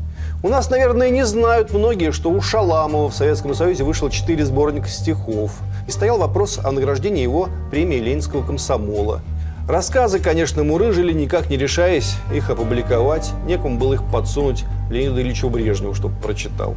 У 0.41 0.49
нас, 0.49 0.71
наверное, 0.71 1.11
не 1.11 1.23
знают 1.23 1.71
многие, 1.73 2.11
что 2.11 2.31
у 2.31 2.41
Шаламова 2.41 3.11
в 3.11 3.15
Советском 3.15 3.53
Союзе 3.53 3.83
вышло 3.83 4.09
четыре 4.09 4.45
сборника 4.45 4.87
стихов. 4.87 5.51
И 5.87 5.91
стоял 5.91 6.17
вопрос 6.17 6.57
о 6.57 6.71
награждении 6.71 7.21
его 7.21 7.49
премией 7.69 8.01
Ленинского 8.01 8.43
комсомола– 8.43 9.21
Рассказы, 9.67 10.19
конечно, 10.19 10.61
мурыжили, 10.65 11.13
никак 11.13 11.49
не 11.49 11.55
решаясь 11.55 12.15
их 12.33 12.49
опубликовать. 12.49 13.31
Некому 13.45 13.77
было 13.79 13.93
их 13.93 14.03
подсунуть 14.03 14.65
Леониду 14.89 15.21
Ильичу 15.21 15.49
Брежневу, 15.49 15.93
чтобы 15.93 16.15
прочитал. 16.21 16.75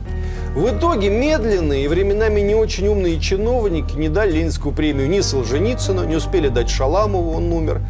В 0.55 0.69
итоге 0.69 1.11
медленные 1.11 1.85
и 1.85 1.88
временами 1.88 2.40
не 2.40 2.55
очень 2.55 2.87
умные 2.87 3.19
чиновники 3.19 3.97
не 3.97 4.09
дали 4.09 4.31
Ленинскую 4.31 4.73
премию 4.73 5.09
ни 5.09 5.21
Солженицыну, 5.21 6.05
не 6.05 6.14
успели 6.14 6.49
дать 6.49 6.71
Шаламову, 6.71 7.33
он 7.33 7.52
умер. 7.52 7.81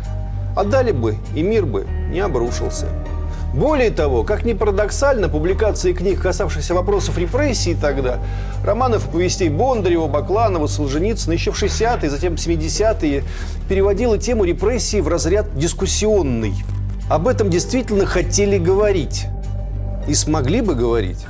А 0.57 0.65
дали 0.65 0.93
бы, 0.93 1.17
и 1.35 1.43
мир 1.43 1.67
бы 1.67 1.87
не 2.11 2.21
обрушился. 2.21 2.89
Более 3.57 3.91
того, 3.91 4.23
как 4.23 4.45
ни 4.45 4.53
парадоксально, 4.53 5.31
публикации 5.31 5.95
книг, 5.95 6.21
касавшихся 6.21 6.75
вопросов 6.75 7.17
репрессий 7.17 7.75
тогда, 7.75 8.19
романов 8.63 9.09
повестей 9.09 9.49
Бондарева, 9.49 10.09
Бакланова, 10.09 10.67
Солженицына 10.67 11.33
еще 11.33 11.53
в 11.53 11.63
60-е, 11.63 12.11
затем 12.11 12.35
70-е, 12.35 13.25
переводила 13.67 14.19
тему 14.19 14.45
репрессий 14.45 15.01
в 15.01 15.09
разряд 15.09 15.57
дискуссионный. 15.57 16.53
Об 17.09 17.29
этом 17.29 17.49
действительно 17.49 18.05
хотели 18.05 18.59
говорить. 18.59 19.25
И 20.07 20.13
смогли 20.13 20.61
бы 20.61 20.75
говорить. 20.75 21.25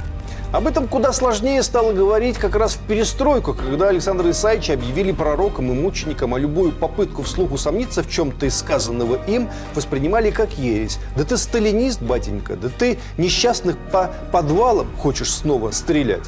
Об 0.56 0.66
этом 0.66 0.88
куда 0.88 1.12
сложнее 1.12 1.62
стало 1.62 1.92
говорить 1.92 2.38
как 2.38 2.54
раз 2.54 2.76
в 2.76 2.78
перестройку, 2.86 3.52
когда 3.52 3.90
Александра 3.90 4.30
Исаевича 4.30 4.72
объявили 4.72 5.12
пророком 5.12 5.70
и 5.70 5.74
мучеником, 5.74 6.34
а 6.34 6.38
любую 6.38 6.72
попытку 6.72 7.24
вслух 7.24 7.52
усомниться 7.52 8.02
в 8.02 8.08
чем-то 8.08 8.46
из 8.46 8.56
сказанного 8.56 9.22
им 9.26 9.50
воспринимали 9.74 10.30
как 10.30 10.56
ересь. 10.56 10.98
Да 11.14 11.24
ты 11.24 11.36
сталинист, 11.36 12.00
батенька, 12.00 12.56
да 12.56 12.70
ты 12.70 12.98
несчастных 13.18 13.76
по 13.92 14.10
подвалам 14.32 14.88
хочешь 14.96 15.30
снова 15.30 15.72
стрелять. 15.72 16.24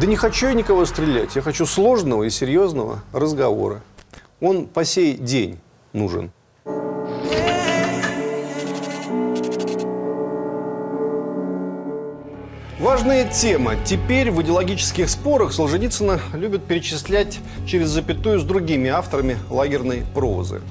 Да 0.00 0.08
не 0.08 0.16
хочу 0.16 0.48
я 0.48 0.54
никого 0.54 0.84
стрелять, 0.84 1.36
я 1.36 1.42
хочу 1.42 1.64
сложного 1.64 2.24
и 2.24 2.30
серьезного 2.30 3.04
разговора. 3.12 3.82
Он 4.40 4.66
по 4.66 4.84
сей 4.84 5.14
день 5.14 5.60
нужен. 5.92 6.32
Важная 12.82 13.30
тема. 13.30 13.76
Теперь 13.84 14.32
в 14.32 14.42
идеологических 14.42 15.08
спорах 15.08 15.52
Солженицына 15.52 16.20
любят 16.34 16.64
перечислять 16.64 17.38
через 17.64 17.90
запятую 17.90 18.40
с 18.40 18.42
другими 18.42 18.90
авторами 18.90 19.38
лагерной 19.50 20.02
прозы. 20.12 20.62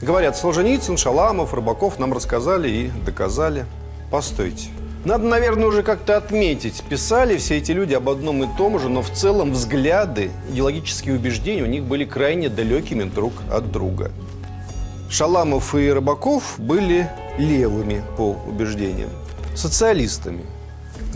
Говорят, 0.00 0.34
Солженицын, 0.34 0.96
Шаламов, 0.96 1.52
Рыбаков 1.52 1.98
нам 1.98 2.14
рассказали 2.14 2.70
и 2.70 2.90
доказали. 3.04 3.66
Постойте. 4.10 4.70
Надо, 5.04 5.24
наверное, 5.24 5.66
уже 5.66 5.82
как-то 5.82 6.16
отметить, 6.16 6.82
писали 6.88 7.36
все 7.36 7.58
эти 7.58 7.72
люди 7.72 7.92
об 7.92 8.08
одном 8.08 8.42
и 8.44 8.56
том 8.56 8.78
же, 8.78 8.88
но 8.88 9.02
в 9.02 9.10
целом 9.10 9.52
взгляды, 9.52 10.30
идеологические 10.50 11.16
убеждения 11.16 11.64
у 11.64 11.66
них 11.66 11.84
были 11.84 12.06
крайне 12.06 12.48
далекими 12.48 13.04
друг 13.04 13.34
от 13.52 13.70
друга. 13.70 14.10
Шаламов 15.10 15.74
и 15.74 15.90
Рыбаков 15.92 16.54
были 16.56 17.10
левыми 17.36 18.02
по 18.16 18.38
убеждениям, 18.48 19.10
социалистами– 19.54 20.46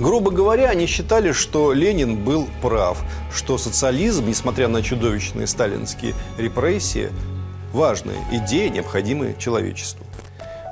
Грубо 0.02 0.32
говоря, 0.32 0.70
они 0.70 0.86
считали, 0.86 1.30
что 1.30 1.72
Ленин 1.72 2.16
был 2.16 2.48
прав, 2.60 2.98
что 3.32 3.56
социализм, 3.56 4.26
несмотря 4.26 4.66
на 4.66 4.82
чудовищные 4.82 5.46
сталинские 5.46 6.14
репрессии, 6.36 7.10
важная 7.72 8.16
идея, 8.32 8.68
необходимая 8.68 9.34
человечеству. 9.34 10.04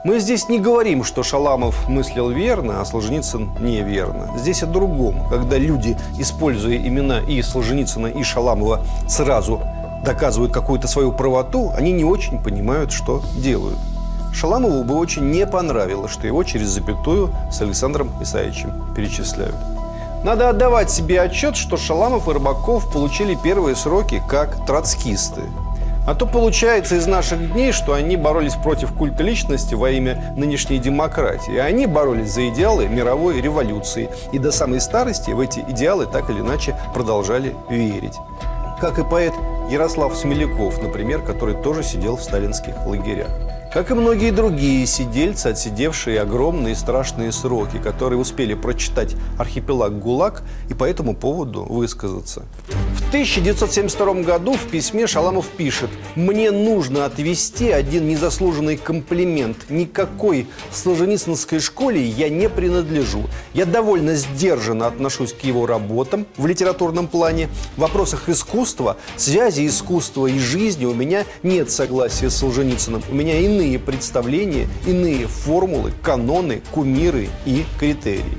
Мы 0.05 0.19
здесь 0.19 0.49
не 0.49 0.59
говорим, 0.59 1.05
что 1.05 1.23
Шаламов 1.23 1.89
мыслил 1.89 2.31
верно, 2.31 2.81
а 2.81 2.85
Солженицын 2.85 3.51
неверно. 3.61 4.37
Здесь 4.37 4.65
о 4.65 4.67
другом. 4.67 5.29
Когда 5.29 5.59
люди, 5.59 5.97
используя 6.19 6.77
имена 6.77 7.21
и 7.21 7.41
Солженицына, 7.41 8.09
и 8.09 8.25
Шаламова, 8.25 8.85
сразу 9.09 9.61
доказывают 10.05 10.53
какую-то 10.53 10.89
свою 10.89 11.13
правоту, 11.13 11.71
они 11.77 11.93
не 11.93 12.05
очень 12.05 12.43
понимают, 12.43 12.91
что 12.91 13.23
делают. 13.37 13.79
Шаламову 14.33 14.85
бы 14.85 14.97
очень 14.97 15.31
не 15.31 15.47
понравилось, 15.47 16.13
что 16.13 16.27
его 16.27 16.45
через 16.45 16.69
запятую 16.69 17.31
с 17.51 17.61
Александром 17.61 18.11
Исаевичем 18.21 18.95
перечисляют. 18.95 19.57
Надо 20.23 20.51
отдавать 20.51 20.91
себе 20.91 21.21
отчет, 21.23 21.57
что 21.57 21.77
Шаламов 21.77 22.29
и 22.29 22.33
Рыбаков 22.33 22.93
получили 22.93 23.39
первые 23.43 23.75
сроки 23.75 24.23
как 24.29 24.67
троцкисты. 24.67 25.43
А 26.07 26.15
то 26.15 26.27
получается 26.27 26.97
из 26.97 27.07
наших 27.07 27.53
дней, 27.53 27.73
что 27.73 27.93
они 27.93 28.17
боролись 28.17 28.55
против 28.55 28.93
культа 28.93 29.23
личности 29.23 29.75
во 29.75 29.91
имя 29.91 30.35
нынешней 30.37 30.79
демократии. 30.79 31.57
А 31.57 31.67
они 31.67 31.87
боролись 31.87 32.33
за 32.33 32.49
идеалы 32.49 32.89
мировой 32.89 33.41
революции. 33.41 34.09
И 34.33 34.39
до 34.39 34.51
самой 34.51 34.81
старости 34.81 35.31
в 35.31 35.41
эти 35.41 35.61
идеалы 35.69 36.07
так 36.07 36.29
или 36.31 36.41
иначе 36.41 36.77
продолжали 36.95 37.55
верить. 37.69 38.17
Как 38.81 38.99
и 38.99 39.05
поэт 39.05 39.35
Ярослав 39.71 40.17
Смеляков, 40.17 40.83
например, 40.83 41.21
который 41.21 41.55
тоже 41.55 41.83
сидел 41.83 42.17
в 42.17 42.23
сталинских 42.23 42.75
лагерях. 42.87 43.29
Как 43.73 43.93
и 43.93 43.95
многие 43.95 44.33
другие 44.33 44.85
сидельцы, 44.85 45.47
отсидевшие 45.47 46.21
огромные 46.21 46.75
страшные 46.75 47.31
сроки, 47.31 47.79
которые 47.79 48.19
успели 48.19 48.55
прочитать 48.55 49.15
«Архипелаг 49.39 49.97
ГУЛАГ» 49.97 50.43
и 50.69 50.75
по 50.75 50.83
этому 50.83 51.15
поводу 51.15 51.63
высказаться. 51.63 52.43
В 53.11 53.13
1972 53.13 54.23
году 54.23 54.53
в 54.53 54.69
письме 54.69 55.09
Шаламов 55.09 55.49
пишет 55.49 55.91
«Мне 56.15 56.53
нужно 56.53 57.07
отвести 57.07 57.73
один 57.73 58.07
незаслуженный 58.07 58.77
комплимент. 58.77 59.69
Никакой 59.69 60.47
Солженицынской 60.71 61.59
школе 61.59 62.01
я 62.01 62.29
не 62.29 62.49
принадлежу. 62.49 63.25
Я 63.53 63.67
довольно 63.67 64.15
сдержанно 64.15 64.87
отношусь 64.87 65.33
к 65.33 65.41
его 65.41 65.67
работам 65.67 66.25
в 66.37 66.47
литературном 66.47 67.09
плане. 67.09 67.49
В 67.77 67.81
вопросах 67.81 68.29
искусства, 68.29 68.97
связи 69.17 69.67
искусства 69.67 70.29
и 70.29 70.39
жизни 70.39 70.85
у 70.85 70.95
меня 70.95 71.25
нет 71.43 71.69
согласия 71.69 72.31
с 72.31 72.37
Солженицыным. 72.37 73.03
У 73.11 73.15
меня 73.17 73.41
иные 73.41 73.81
представления, 73.81 74.69
иные 74.87 75.27
формулы, 75.27 75.93
каноны, 76.01 76.63
кумиры 76.71 77.29
и 77.45 77.65
критерии. 77.81 78.39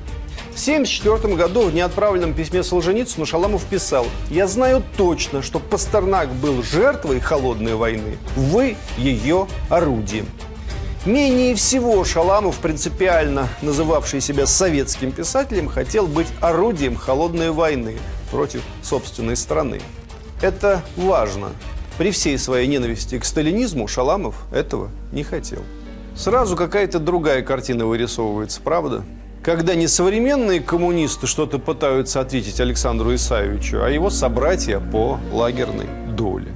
В 0.52 0.62
1974 0.62 1.36
году 1.36 1.62
в 1.62 1.74
неотправленном 1.74 2.34
письме 2.34 2.62
Солженицыну 2.62 3.26
Шаламов 3.26 3.64
писал 3.66 4.06
«Я 4.30 4.48
знаю 4.48 4.84
точно, 4.98 5.42
что 5.42 5.60
Пастернак 5.60 6.30
был 6.34 6.62
жертвой 6.62 7.22
холодной 7.22 7.76
войны, 7.76 8.18
вы 8.36 8.76
ее 8.98 9.48
орудием». 9.70 10.28
Менее 11.06 11.56
всего 11.56 12.04
Шаламов, 12.04 12.58
принципиально 12.58 13.48
называвший 13.62 14.20
себя 14.20 14.46
советским 14.46 15.14
писателем, 15.14 15.68
хотел 15.70 16.06
быть 16.06 16.28
орудием 16.42 16.96
холодной 16.96 17.52
войны 17.52 17.98
против 18.30 18.62
собственной 18.84 19.38
страны. 19.38 19.82
Это 20.42 20.84
важно. 20.98 21.52
При 21.98 22.12
всей 22.12 22.38
своей 22.38 22.68
ненависти 22.68 23.18
к 23.18 23.26
сталинизму 23.26 23.88
Шаламов 23.88 24.36
этого 24.52 24.90
не 25.12 25.24
хотел. 25.24 25.64
Сразу 26.16 26.56
какая-то 26.56 27.00
другая 27.00 27.42
картина 27.42 27.86
вырисовывается, 27.86 28.60
правда? 28.62 29.04
Когда 29.44 29.74
не 29.74 29.88
современные 29.88 30.60
коммунисты 30.60 31.26
что-то 31.26 31.58
пытаются 31.58 32.22
ответить 32.22 32.60
Александру 32.60 33.16
Исаевичу, 33.16 33.82
а 33.82 33.90
его 33.90 34.12
собратья 34.12 34.80
по 34.80 35.20
лагерной 35.32 35.88
доле. 36.16 36.50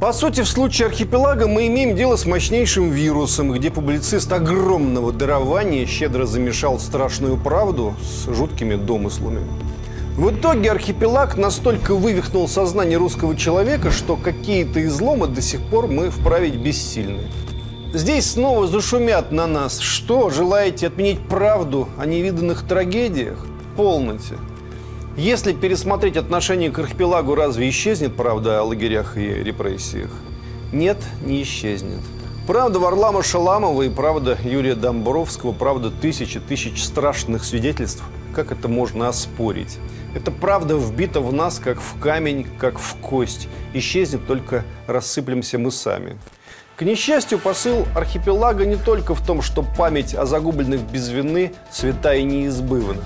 По 0.00 0.14
сути, 0.14 0.40
в 0.40 0.48
случае 0.48 0.88
архипелага 0.88 1.46
мы 1.46 1.66
имеем 1.66 1.94
дело 1.94 2.16
с 2.16 2.24
мощнейшим 2.24 2.90
вирусом, 2.90 3.52
где 3.52 3.70
публицист 3.70 4.32
огромного 4.32 5.12
дарования 5.12 5.84
щедро 5.84 6.24
замешал 6.24 6.80
страшную 6.80 7.36
правду 7.36 7.94
с 8.02 8.34
жуткими 8.34 8.76
домыслами. 8.76 9.42
В 10.22 10.30
итоге 10.30 10.70
архипелаг 10.70 11.36
настолько 11.36 11.96
вывихнул 11.96 12.46
сознание 12.46 12.96
русского 12.96 13.36
человека, 13.36 13.90
что 13.90 14.14
какие-то 14.14 14.80
изломы 14.86 15.26
до 15.26 15.42
сих 15.42 15.60
пор 15.62 15.88
мы 15.88 16.10
вправить 16.10 16.54
бессильны. 16.54 17.22
Здесь 17.92 18.30
снова 18.30 18.68
зашумят 18.68 19.32
на 19.32 19.48
нас. 19.48 19.80
Что, 19.80 20.30
желаете 20.30 20.86
отменить 20.86 21.26
правду 21.26 21.88
о 21.98 22.06
невиданных 22.06 22.64
трагедиях? 22.68 23.44
Полноте. 23.76 24.36
Если 25.16 25.54
пересмотреть 25.54 26.16
отношение 26.16 26.70
к 26.70 26.78
архипелагу, 26.78 27.34
разве 27.34 27.68
исчезнет 27.68 28.14
правда 28.14 28.60
о 28.60 28.62
лагерях 28.62 29.18
и 29.18 29.26
репрессиях? 29.26 30.12
Нет, 30.72 30.98
не 31.24 31.42
исчезнет. 31.42 31.98
Правда 32.46 32.78
Варлама 32.78 33.24
Шаламова 33.24 33.82
и 33.82 33.88
правда 33.88 34.38
Юрия 34.44 34.76
Домбровского, 34.76 35.50
правда 35.50 35.90
тысячи 35.90 36.38
тысяч 36.38 36.84
страшных 36.84 37.44
свидетельств. 37.44 38.04
Как 38.34 38.50
это 38.50 38.68
можно 38.68 39.08
оспорить? 39.08 39.78
Эта 40.14 40.30
правда 40.30 40.76
вбита 40.76 41.20
в 41.20 41.32
нас, 41.32 41.58
как 41.58 41.80
в 41.80 42.00
камень, 42.00 42.46
как 42.58 42.78
в 42.78 42.96
кость. 42.96 43.48
Исчезнет, 43.74 44.26
только 44.26 44.64
рассыплемся 44.86 45.58
мы 45.58 45.70
сами. 45.70 46.18
К 46.76 46.82
несчастью, 46.82 47.38
посыл 47.38 47.86
архипелага 47.94 48.64
не 48.64 48.76
только 48.76 49.14
в 49.14 49.24
том, 49.24 49.42
что 49.42 49.62
память 49.62 50.14
о 50.14 50.24
загубленных 50.24 50.80
без 50.80 51.10
вины 51.10 51.52
святая 51.70 52.18
и 52.18 52.24
неизбывна. 52.24 53.02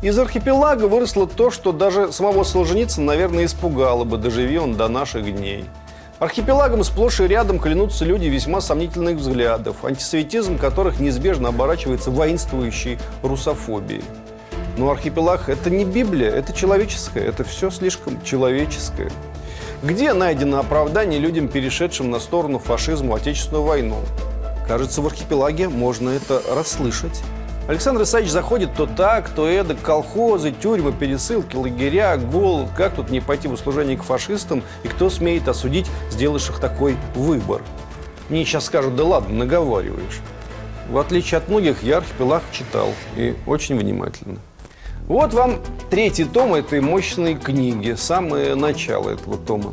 Из 0.00 0.16
архипелага 0.16 0.84
выросло 0.84 1.26
то, 1.26 1.50
что 1.50 1.72
даже 1.72 2.12
самого 2.12 2.44
Солженицына, 2.44 3.06
наверное, 3.06 3.46
испугало 3.46 4.04
бы, 4.04 4.16
доживи 4.16 4.58
он 4.58 4.76
до 4.76 4.86
наших 4.86 5.24
дней. 5.36 5.64
Архипелагом 6.20 6.84
сплошь 6.84 7.20
и 7.20 7.28
рядом 7.28 7.58
клянутся 7.58 8.04
люди 8.04 8.26
весьма 8.26 8.60
сомнительных 8.60 9.16
взглядов, 9.16 9.84
антисоветизм 9.84 10.56
которых 10.56 11.00
неизбежно 11.00 11.48
оборачивается 11.48 12.10
воинствующей 12.10 12.98
русофобией. 13.22 14.02
Но 14.78 14.92
архипелаг– 14.92 15.44
это 15.48 15.70
не 15.70 15.84
Библия, 15.84 16.30
это 16.30 16.52
человеческое, 16.52 17.24
это 17.24 17.42
все 17.42 17.68
слишком 17.68 18.22
человеческое. 18.22 19.10
Где 19.82 20.12
найдено 20.12 20.60
оправдание 20.60 21.18
людям, 21.18 21.48
перешедшим 21.48 22.12
на 22.12 22.20
сторону 22.20 22.60
фашизма 22.60 23.16
Отечественную 23.16 23.64
войну? 23.64 23.96
Кажется, 24.68 25.02
в 25.02 25.06
архипелаге 25.06 25.68
можно 25.68 26.10
это 26.10 26.40
расслышать. 26.54 27.22
Александр 27.66 28.02
Исаевич 28.02 28.30
заходит 28.30 28.72
то 28.76 28.86
так, 28.86 29.28
то 29.30 29.48
это, 29.48 29.74
колхозы, 29.74 30.52
тюрьмы, 30.52 30.92
пересылки, 30.92 31.56
лагеря, 31.56 32.16
голод. 32.16 32.68
Как 32.76 32.94
тут 32.94 33.10
не 33.10 33.20
пойти 33.20 33.48
в 33.48 33.54
услужение 33.54 33.96
к 33.96 34.04
фашистам? 34.04 34.62
И 34.84 34.88
кто 34.88 35.10
смеет 35.10 35.48
осудить 35.48 35.86
сделавших 36.12 36.60
такой 36.60 36.96
выбор? 37.16 37.62
Мне 38.28 38.44
сейчас 38.44 38.66
скажут, 38.66 38.94
да 38.94 39.02
ладно, 39.02 39.34
наговариваешь. 39.34 40.20
В 40.88 40.98
отличие 40.98 41.38
от 41.38 41.48
многих, 41.48 41.82
я 41.82 41.96
архипелаг 41.96 42.44
читал 42.52 42.92
и 43.16 43.34
очень 43.44 43.76
внимательно. 43.76 44.38
Вот 45.08 45.32
вам 45.32 45.56
третий 45.88 46.24
том 46.24 46.52
этой 46.52 46.82
мощной 46.82 47.34
книги, 47.34 47.94
самое 47.96 48.54
начало 48.54 49.08
этого 49.08 49.38
тома. 49.38 49.72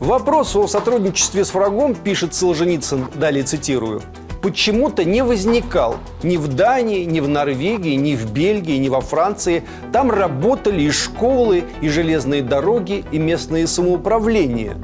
Вопрос 0.00 0.54
о 0.54 0.66
сотрудничестве 0.66 1.46
с 1.46 1.54
врагом, 1.54 1.94
пишет 1.94 2.34
Солженицын, 2.34 3.06
далее 3.14 3.42
цитирую, 3.42 4.02
почему-то 4.42 5.02
не 5.02 5.24
возникал 5.24 5.96
ни 6.22 6.36
в 6.36 6.54
Дании, 6.54 7.04
ни 7.04 7.20
в 7.20 7.28
Норвегии, 7.28 7.94
ни 7.94 8.14
в 8.14 8.30
Бельгии, 8.32 8.76
ни 8.76 8.90
во 8.90 9.00
Франции. 9.00 9.64
Там 9.94 10.10
работали 10.10 10.82
и 10.82 10.90
школы, 10.90 11.64
и 11.80 11.88
железные 11.88 12.42
дороги, 12.42 13.02
и 13.10 13.18
местные 13.18 13.66
самоуправления. 13.66 14.76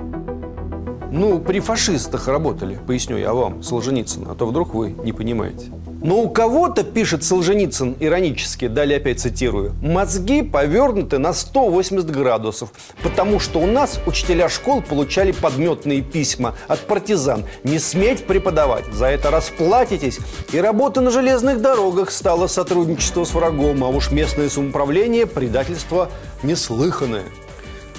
Ну, 1.10 1.38
при 1.38 1.60
фашистах 1.60 2.28
работали, 2.28 2.80
поясню 2.86 3.18
я 3.18 3.34
вам, 3.34 3.62
Солженицын, 3.62 4.26
а 4.30 4.34
то 4.34 4.46
вдруг 4.46 4.72
вы 4.72 4.92
не 5.04 5.12
понимаете. 5.12 5.66
Но 6.02 6.18
у 6.18 6.28
кого-то, 6.28 6.82
пишет 6.82 7.22
Солженицын 7.22 7.96
иронически, 8.00 8.66
далее 8.66 8.96
опять 8.96 9.20
цитирую, 9.20 9.74
мозги 9.80 10.42
повернуты 10.42 11.18
на 11.18 11.32
180 11.32 12.10
градусов, 12.10 12.72
потому 13.02 13.38
что 13.38 13.60
у 13.60 13.66
нас 13.66 14.00
учителя 14.04 14.48
школ 14.48 14.82
получали 14.82 15.30
подметные 15.30 16.02
письма 16.02 16.56
от 16.66 16.80
партизан. 16.86 17.44
Не 17.62 17.78
сметь 17.78 18.26
преподавать, 18.26 18.92
за 18.92 19.06
это 19.06 19.30
расплатитесь. 19.30 20.18
И 20.52 20.58
работа 20.58 21.00
на 21.00 21.12
железных 21.12 21.62
дорогах 21.62 22.10
стала 22.10 22.48
сотрудничество 22.48 23.22
с 23.22 23.32
врагом, 23.32 23.84
а 23.84 23.88
уж 23.88 24.10
местное 24.10 24.48
самоуправление– 24.48 25.26
предательство 25.28 26.10
неслыханное. 26.42 27.24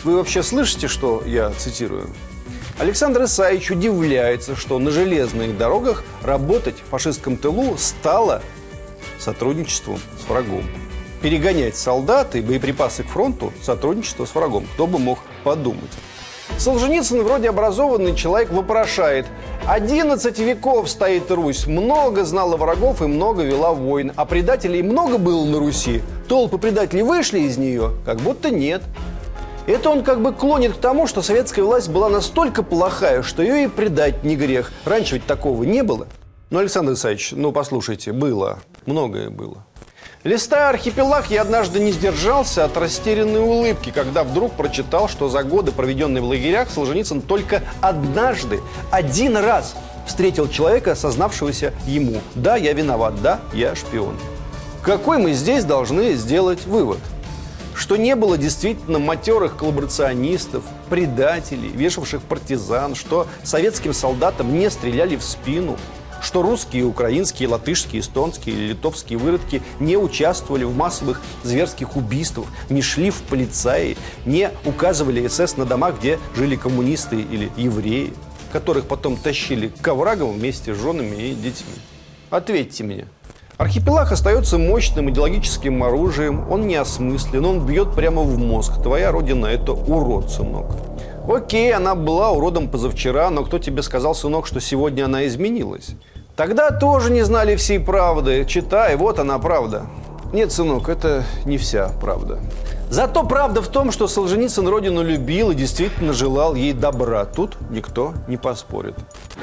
Вы 0.04 0.18
вообще 0.18 0.44
слышите, 0.44 0.90
что 0.90 1.24
я 1.26 1.52
цитирую? 1.52 2.10
Александр 2.80 3.26
Исаевич 3.26 3.70
удивляется, 3.70 4.56
что 4.56 4.80
на 4.80 4.90
железных 4.90 5.58
дорогах 5.58 6.04
работать 6.24 6.76
в 6.78 6.90
фашистском 6.90 7.38
тылу 7.38 7.78
стало 7.78 8.42
сотрудничеством 9.20 10.00
с 10.20 10.28
врагом. 10.28 10.64
Перегонять 11.22 11.78
солдаты 11.78 12.40
и 12.40 12.42
боеприпасы 12.42 13.04
к 13.04 13.08
фронту– 13.08 13.54
сотрудничество 13.62 14.26
с 14.26 14.34
врагом. 14.34 14.66
Кто 14.74 14.88
бы 14.88 14.98
мог 14.98 15.20
подумать. 15.44 15.92
Солженицын, 16.58 17.24
вроде 17.24 17.50
образованный 17.50 18.16
человек, 18.16 18.52
вопрошает. 18.52 19.28
11 19.66 20.38
веков 20.40 20.90
стоит 20.90 21.32
Русь, 21.32 21.68
много 21.68 22.26
знала 22.26 22.58
врагов 22.58 23.02
и 23.02 23.06
много 23.06 23.44
вела 23.44 23.72
войн. 23.72 24.12
А 24.16 24.26
предателей 24.26 24.82
много 24.82 25.18
было 25.18 25.46
на 25.46 25.60
Руси? 25.60 26.02
Толпы 26.28 26.58
предателей 26.58 27.04
вышли 27.04 27.40
из 27.40 27.58
нее? 27.58 27.92
Как 28.06 28.18
будто 28.18 28.50
нет. 28.50 28.82
Это 29.66 29.90
он 29.90 30.04
как 30.04 30.22
бы 30.22 30.34
клонит 30.34 30.74
к 30.74 30.78
тому, 30.80 31.08
что 31.08 31.22
советская 31.22 31.64
власть 31.64 31.90
была 31.90 32.10
настолько 32.10 32.64
плохая, 32.64 33.24
что 33.24 33.42
ее 33.42 33.64
и 33.64 33.68
предать 33.68 34.24
не 34.24 34.36
грех. 34.36 34.72
Раньше 34.84 35.16
ведь 35.16 35.26
такого 35.26 35.64
не 35.64 35.84
было. 35.84 36.08
Ну, 36.50 36.60
Александр 36.60 36.94
Исаевич, 36.94 37.32
ну, 37.32 37.52
послушайте, 37.52 38.12
было. 38.12 38.60
Многое 38.86 39.30
было. 39.30 39.66
Листая 40.24 40.70
архипелаг, 40.70 41.30
я 41.32 41.42
однажды 41.42 41.80
не 41.80 41.92
сдержался 41.92 42.64
от 42.64 42.78
растерянной 42.78 43.42
улыбки, 43.42 43.92
когда 43.92 44.24
вдруг 44.24 44.54
прочитал, 44.54 45.10
что 45.10 45.30
за 45.30 45.44
годы, 45.44 45.72
проведенные 45.72 46.22
в 46.22 46.26
лагерях, 46.26 46.70
Солженицын 46.70 47.22
только 47.22 47.62
однажды, 47.82 48.62
один 48.92 49.36
раз 49.36 49.76
встретил 50.06 50.50
человека, 50.50 50.94
осознавшегося 50.94 51.74
ему. 51.86 52.22
Да, 52.36 52.56
я 52.56 52.74
виноват, 52.74 53.22
да, 53.22 53.40
я 53.54 53.76
шпион. 53.76 54.18
Какой 54.82 55.18
мы 55.18 55.34
здесь 55.34 55.64
должны 55.64 56.14
сделать 56.14 56.66
вывод? 56.66 57.00
Что 57.74 57.98
не 57.98 58.16
было 58.16 58.38
действительно 58.38 59.00
матерых 59.00 59.58
коллаборационистов, 59.58 60.64
предателей, 60.90 61.70
вешавших 61.70 62.22
партизан, 62.22 62.96
что 62.96 63.28
советским 63.44 63.94
солдатам 63.94 64.54
не 64.54 64.70
стреляли 64.70 65.16
в 65.16 65.24
спину, 65.24 65.78
что 66.22 66.42
русские, 66.42 66.86
украинские, 66.86 67.50
латышские, 67.50 68.02
эстонские 68.02 68.56
или 68.56 68.68
литовские 68.70 69.20
выродки 69.20 69.62
не 69.80 69.98
участвовали 69.98 70.64
в 70.64 70.76
массовых 70.76 71.22
зверских 71.44 71.98
убийствах, 71.98 72.48
не 72.70 72.82
шли 72.82 73.12
в 73.12 73.22
полицаи, 73.24 73.98
не 74.26 74.50
указывали 74.66 75.28
СС 75.28 75.58
на 75.58 75.66
дома, 75.66 75.92
где 75.92 76.20
жили 76.36 76.56
коммунисты 76.56 77.20
или 77.20 77.52
евреи, 77.58 78.14
которых 78.54 78.88
потом 78.88 79.18
тащили 79.18 79.68
к 79.82 79.88
оврагам 79.88 80.32
вместе 80.32 80.74
с 80.74 80.78
женами 80.78 81.16
и 81.16 81.36
детьми. 81.36 81.74
Ответьте 82.30 82.84
мне. 82.84 83.08
Архипелаг 83.58 84.12
остается 84.12 84.58
мощным 84.58 85.12
идеологическим 85.12 85.84
оружием, 85.84 86.52
он 86.52 86.66
не 86.68 86.76
осмыслен, 86.76 87.46
он 87.46 87.66
бьет 87.66 87.94
прямо 87.94 88.24
в 88.24 88.38
мозг. 88.40 88.82
Твоя 88.82 89.12
родина– 89.12 89.46
это 89.48 89.74
урод, 89.74 90.32
сынок. 90.32 90.66
Окей, 91.28 91.72
она 91.72 91.94
была 91.94 92.32
уродом 92.32 92.68
позавчера, 92.68 93.30
но 93.30 93.46
кто 93.46 93.60
тебе 93.60 93.84
сказал, 93.84 94.16
сынок, 94.16 94.48
что 94.48 94.60
сегодня 94.60 95.06
она 95.06 95.28
изменилась? 95.28 95.92
Тогда 96.36 96.72
тоже 96.72 97.12
не 97.12 97.22
знали 97.22 97.56
всей 97.56 97.80
правды. 97.80 98.44
Читай, 98.46 98.96
вот 98.96 99.20
она 99.20 99.38
правда. 99.38 99.84
Нет, 100.34 100.52
сынок, 100.52 100.90
это 100.90 101.24
не 101.46 101.60
вся 101.60 101.92
правда. 102.02 102.40
Зато 102.94 103.24
правда 103.24 103.64
в 103.64 103.70
том, 103.70 103.92
что 103.92 104.08
Солженицын 104.08 104.68
родину 104.68 105.02
любил 105.02 105.50
и 105.50 105.56
действительно 105.56 106.14
желал 106.14 106.54
ей 106.54 106.74
добра. 106.74 107.26
Тут 107.26 107.58
никто 107.72 108.14
не 108.28 108.38
поспорит. 108.38 108.94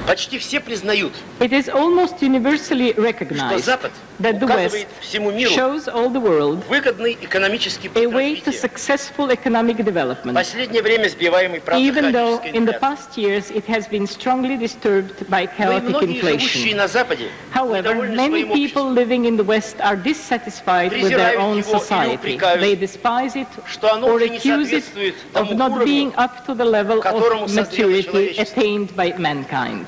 Почти 0.07 0.39
все 0.39 0.61
признают, 0.61 1.11
It 1.41 1.51
is 1.51 1.67
almost 1.67 2.21
universally 2.21 2.93
что 2.93 3.01
recognized 3.01 3.65
Запад 3.65 3.91
that 4.21 4.39
the 4.39 4.45
указывает 4.45 4.87
West 4.87 5.01
всему 5.01 5.31
миру 5.31 5.51
shows 5.51 5.87
all 5.87 6.09
the 6.09 6.21
world 6.21 6.63
выгодный 6.69 7.17
экономический 7.21 7.87
a 7.89 7.91
путь 7.91 8.05
way 8.13 8.35
to 8.41 8.45
развития. 8.45 8.67
successful 8.67 9.29
economic 9.29 9.75
В 9.75 9.85
development, 9.85 10.33
последнее 10.33 10.81
время 10.81 11.09
сбиваемый 11.09 11.59
правда 11.59 11.83
even 11.85 12.11
though 12.13 12.37
хаотической 12.37 12.51
in 12.51 12.65
the 12.65 12.73
инфляцией. 12.73 12.79
past 12.79 13.17
years 13.17 13.51
it 13.51 13.65
has 13.67 13.87
been 13.89 14.07
strongly 14.07 14.57
disturbed 14.57 15.27
by 15.27 15.43
Но 15.45 15.51
и 15.51 15.57
chaotic 15.57 15.89
многие 15.89 16.21
живущие 16.21 16.73
inflation. 16.73 16.75
на 16.77 16.87
Западе 16.87 17.27
However, 17.53 17.93
many 18.15 18.45
people 18.45 18.89
living 18.89 19.25
in 19.25 19.35
the 19.37 19.43
West 19.45 19.75
are 19.81 19.97
dissatisfied 19.97 20.93
with 20.93 21.09
their 21.09 21.37
own 21.37 21.61
society. 21.63 22.37
They 22.37 22.75
despise 22.75 23.35
it 23.35 23.40
it 23.41 23.47
or 23.83 24.21
accuse 24.21 24.71
it 24.71 25.15
of 25.35 25.55
not 25.55 25.85
being 25.85 26.13
up 26.15 26.45
to 26.45 26.53
the 26.53 26.65
level 26.65 26.99
of 27.05 27.53
maturity 27.53 28.37
attained 28.37 28.95
by 28.95 29.07
mankind. 29.17 29.87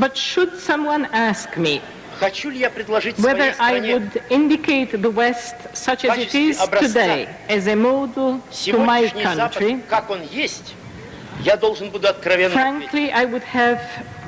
But 0.00 0.16
should 0.16 0.58
someone 0.58 1.04
ask 1.12 1.56
me 1.56 1.80
whether 3.18 3.54
I 3.60 3.80
would 3.92 4.22
indicate 4.30 4.90
the 5.02 5.10
West 5.10 5.56
such 5.72 6.04
as 6.04 6.18
it 6.18 6.34
is 6.34 6.58
today 6.80 7.28
as 7.48 7.66
a 7.66 7.76
model 7.76 8.40
to 8.64 8.78
my 8.78 9.08
country, 9.08 9.82
я 11.43 11.55
должен 11.57 11.89
буду 11.89 12.07
откровенно 12.07 12.53
ответить. 12.53 12.91
frankly, 12.91 13.11
I 13.13 13.25
would 13.25 13.43
have 13.53 13.79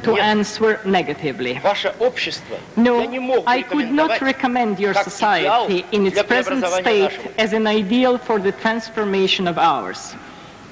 to 0.03 0.13
Нет. 0.13 0.21
answer 0.23 0.79
negatively. 0.85 1.59
Ваше 1.61 1.93
общество 1.99 2.57
No, 2.75 2.99
я 3.01 3.05
не 3.07 3.19
мог 3.19 3.43
I 3.47 3.61
could 3.63 3.91
not 3.91 4.19
рекомендовать 4.19 4.21
recommend 4.21 4.77
your 4.79 4.93
как 4.93 5.07
идеал 5.07 5.67
society 5.67 5.85
in 5.91 6.07
its 6.07 6.13
для 6.13 6.23
present 6.23 6.61
преобразования 6.61 6.83
state 6.83 7.17
нашего. 7.17 7.31
as 7.37 7.53
an 7.53 7.67
ideal 7.67 8.17
for 8.17 8.39
the 8.39 8.51
transformation 8.63 9.47
of 9.47 9.57
ours. 9.57 10.15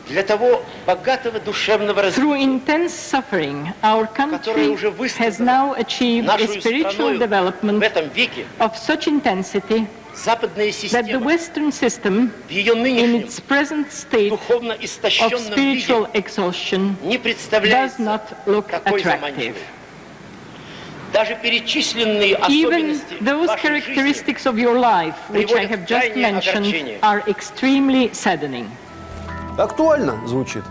Для 0.07 0.23
того 0.23 0.63
богатого 0.87 1.39
душевного 1.39 2.01
развития, 2.01 2.21
Through 2.21 2.41
intense 2.41 2.93
suffering, 2.93 3.71
our 3.83 4.07
Которая 4.07 4.39
country 4.39 4.67
уже 4.73 4.87
has 4.87 4.97
выстрадала 4.97 5.75
now 5.75 5.75
achieved 5.79 6.23
a 6.23 6.37
нашу 6.37 6.47
spiritual 6.59 6.91
страну 6.91 7.17
в 7.17 7.21
development 7.21 7.83
этом 7.83 8.09
веке, 8.09 8.45
of 8.59 8.71
such 8.75 9.05
intensity 9.07 9.85
западная 10.02 10.02
that 10.25 10.55
the 10.55 10.71
система 10.71 11.19
Western 11.23 11.71
system, 11.71 12.31
в 12.47 12.51
ее 12.51 12.73
in 12.73 12.81
нынешнем 12.81 13.23
its 13.25 13.39
present 13.39 13.91
state 13.91 14.29
духовно 14.29 14.73
of 14.73 14.83
истощенном 14.83 15.39
spiritual 15.39 16.07
виде 16.07 16.19
exhaustion, 16.19 16.95
не 17.03 17.17
does 17.17 17.21
представляется 17.21 18.01
not 18.01 18.21
look 18.45 18.67
такой 18.69 19.01
attractive. 19.01 19.19
заманчивой. 19.21 19.55
Даже 21.13 21.35
перечисленные 21.41 22.35
Even 22.47 22.91
особенности 22.91 23.13
those 23.21 23.47
вашей 23.47 23.81
жизни 23.81 23.95
characteristics 23.95 24.45
of 24.45 24.55
your 24.57 24.77
life, 24.79 25.15
which 25.29 25.51
I 25.51 25.65
приводят 25.65 25.71
have 25.71 25.79
в 25.79 25.85
just 25.85 26.13
крайнее 26.13 26.31
mentioned, 26.31 26.67
огорчение. 26.67 26.99
are 27.01 27.23
extremely 27.27 28.11
saddening. 28.13 28.67
Актуально 29.57 30.25
звучит. 30.27 30.63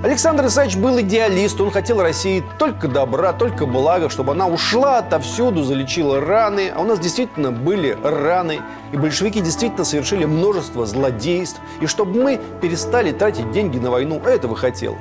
Александр 0.00 0.46
Исаевич 0.46 0.76
был 0.76 1.00
идеалист, 1.00 1.60
он 1.60 1.72
хотел 1.72 2.00
России 2.00 2.44
только 2.56 2.86
добра, 2.86 3.32
только 3.32 3.66
блага, 3.66 4.08
чтобы 4.08 4.30
она 4.30 4.46
ушла 4.46 4.98
отовсюду, 4.98 5.64
залечила 5.64 6.20
раны. 6.20 6.70
А 6.72 6.82
у 6.82 6.84
нас 6.84 7.00
действительно 7.00 7.50
были 7.50 7.98
раны, 8.04 8.60
и 8.92 8.96
большевики 8.96 9.40
действительно 9.40 9.84
совершили 9.84 10.24
множество 10.24 10.86
злодейств. 10.86 11.60
И 11.80 11.86
чтобы 11.86 12.22
мы 12.22 12.40
перестали 12.60 13.10
тратить 13.10 13.50
деньги 13.50 13.78
на 13.78 13.90
войну, 13.90 14.20
этого 14.20 14.54
хотел. 14.54 14.96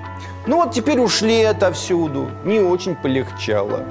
Ну 0.47 0.63
вот 0.63 0.73
теперь 0.73 0.99
ушли 0.99 1.43
отовсюду, 1.43 2.31
не 2.43 2.59
очень 2.59 2.95
полегчало. 2.95 3.83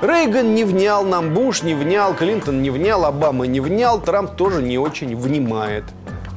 Рейган 0.00 0.54
не 0.54 0.62
внял 0.62 1.02
нам, 1.04 1.34
Буш 1.34 1.64
не 1.64 1.74
внял, 1.74 2.14
Клинтон 2.14 2.62
не 2.62 2.70
внял, 2.70 3.04
Обама 3.04 3.48
не 3.48 3.58
внял, 3.58 4.00
Трамп 4.00 4.36
тоже 4.36 4.62
не 4.62 4.78
очень 4.78 5.16
внимает. 5.16 5.84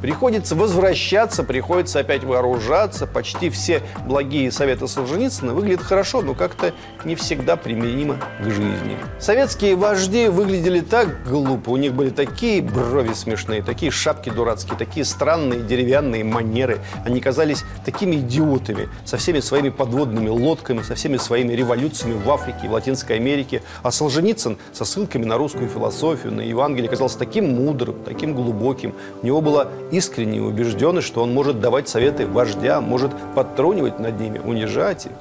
Приходится 0.01 0.55
возвращаться, 0.55 1.43
приходится 1.43 1.99
опять 1.99 2.23
вооружаться. 2.23 3.05
Почти 3.05 3.49
все 3.49 3.81
благие 4.05 4.51
советы 4.51 4.88
Солженицына 4.88 5.53
выглядят 5.53 5.81
хорошо, 5.81 6.21
но 6.21 6.33
как-то 6.33 6.73
не 7.03 7.15
всегда 7.15 7.57
применимы 7.57 8.17
к 8.39 8.45
жизни. 8.45 8.97
Советские 9.19 9.75
вожди 9.75 10.27
выглядели 10.27 10.79
так 10.79 11.23
глупо, 11.27 11.71
у 11.71 11.77
них 11.77 11.93
были 11.93 12.09
такие 12.09 12.62
брови 12.62 13.13
смешные, 13.13 13.62
такие 13.62 13.91
шапки 13.91 14.29
дурацкие, 14.29 14.77
такие 14.77 15.05
странные 15.05 15.62
деревянные 15.62 16.23
манеры. 16.23 16.79
Они 17.05 17.19
казались 17.19 17.63
такими 17.83 18.15
идиотами, 18.17 18.88
со 19.05 19.17
всеми 19.17 19.41
своими 19.41 19.69
подводными 19.69 20.29
лодками, 20.29 20.81
со 20.81 20.95
всеми 20.95 21.17
своими 21.17 21.53
революциями 21.53 22.13
в 22.13 22.29
Африке 22.31 22.59
и 22.65 22.67
в 22.67 22.71
Латинской 22.71 23.17
Америке. 23.17 23.63
А 23.83 23.91
Солженицын 23.91 24.57
со 24.71 24.85
ссылками 24.85 25.25
на 25.25 25.38
русскую 25.38 25.67
философию, 25.67 26.33
на 26.33 26.41
Евангелие 26.41 26.89
казался 26.89 27.19
таким 27.19 27.53
мудрым, 27.53 27.95
таким 28.05 28.33
глубоким. 28.33 28.93
У 29.21 29.25
него 29.25 29.41
была 29.41 29.67
искренняя 29.91 30.41
убежденность, 30.41 31.08
что 31.08 31.23
он 31.23 31.34
может 31.34 31.60
давать 31.60 31.89
советы 31.89 32.25
вождям, 32.25 32.84
может 32.84 33.12
подтрунивать 33.36 33.99
над 33.99 34.19
ними, 34.19 34.39
унижать 34.39 35.08
их. 35.08 35.12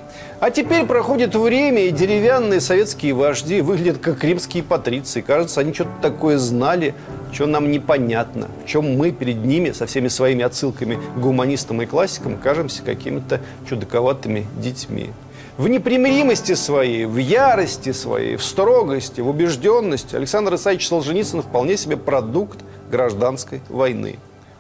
А 0.40 0.50
теперь 0.50 0.84
проходит 0.84 1.34
время, 1.34 1.86
и 1.86 1.90
деревянные 1.90 2.60
советские 2.60 3.14
вожди 3.14 3.60
выглядят 3.60 3.98
как 3.98 4.22
римские 4.22 4.62
патриции. 4.62 5.20
Кажется, 5.20 5.60
они 5.60 5.72
что-то 5.72 5.90
такое 6.02 6.38
знали, 6.38 6.94
что 7.32 7.46
нам 7.46 7.70
непонятно, 7.70 8.48
в 8.64 8.68
чем 8.68 8.96
мы 8.96 9.10
перед 9.10 9.44
ними 9.44 9.72
со 9.72 9.86
всеми 9.86 10.08
своими 10.08 10.44
отсылками 10.44 10.98
к 11.16 11.18
гуманистам 11.18 11.82
и 11.82 11.86
классикам 11.86 12.36
кажемся 12.36 12.82
какими-то 12.82 13.40
чудаковатыми 13.68 14.46
детьми. 14.56 15.10
В 15.56 15.66
непримиримости 15.68 16.54
своей, 16.54 17.04
в 17.04 17.16
ярости 17.16 17.90
своей, 17.90 18.36
в 18.36 18.44
строгости, 18.44 19.20
в 19.20 19.28
убежденности 19.28 20.14
Александр 20.14 20.54
Исаевич 20.54 20.86
Солженицын 20.86 21.42
вполне 21.42 21.76
себе 21.76 21.96
продукт 21.96 22.60
гражданской 22.92 23.60
войны. 23.68 24.18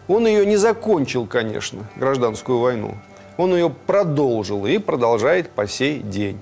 Он 0.08 0.26
ее 0.26 0.46
не 0.46 0.56
закончил, 0.56 1.26
конечно, 1.26 1.84
гражданскую 1.96 2.58
войну. 2.58 2.96
Он 3.36 3.54
ее 3.54 3.70
продолжил 3.86 4.66
и 4.66 4.78
продолжает 4.78 5.50
по 5.50 5.68
сей 5.68 6.00
день. 6.00 6.38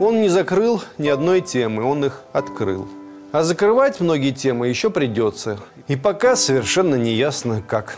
Он 0.00 0.20
не 0.20 0.28
закрыл 0.28 0.82
ни 0.98 1.08
одной 1.08 1.42
темы, 1.42 1.84
он 1.84 2.04
их 2.04 2.22
открыл. 2.32 2.88
А 3.32 3.42
закрывать 3.42 4.00
многие 4.00 4.30
темы 4.30 4.68
еще 4.68 4.90
придется. 4.90 5.58
И 5.88 5.96
пока 5.96 6.36
совершенно 6.36 6.94
не 6.94 7.12
ясно 7.12 7.62
как. 7.66 7.96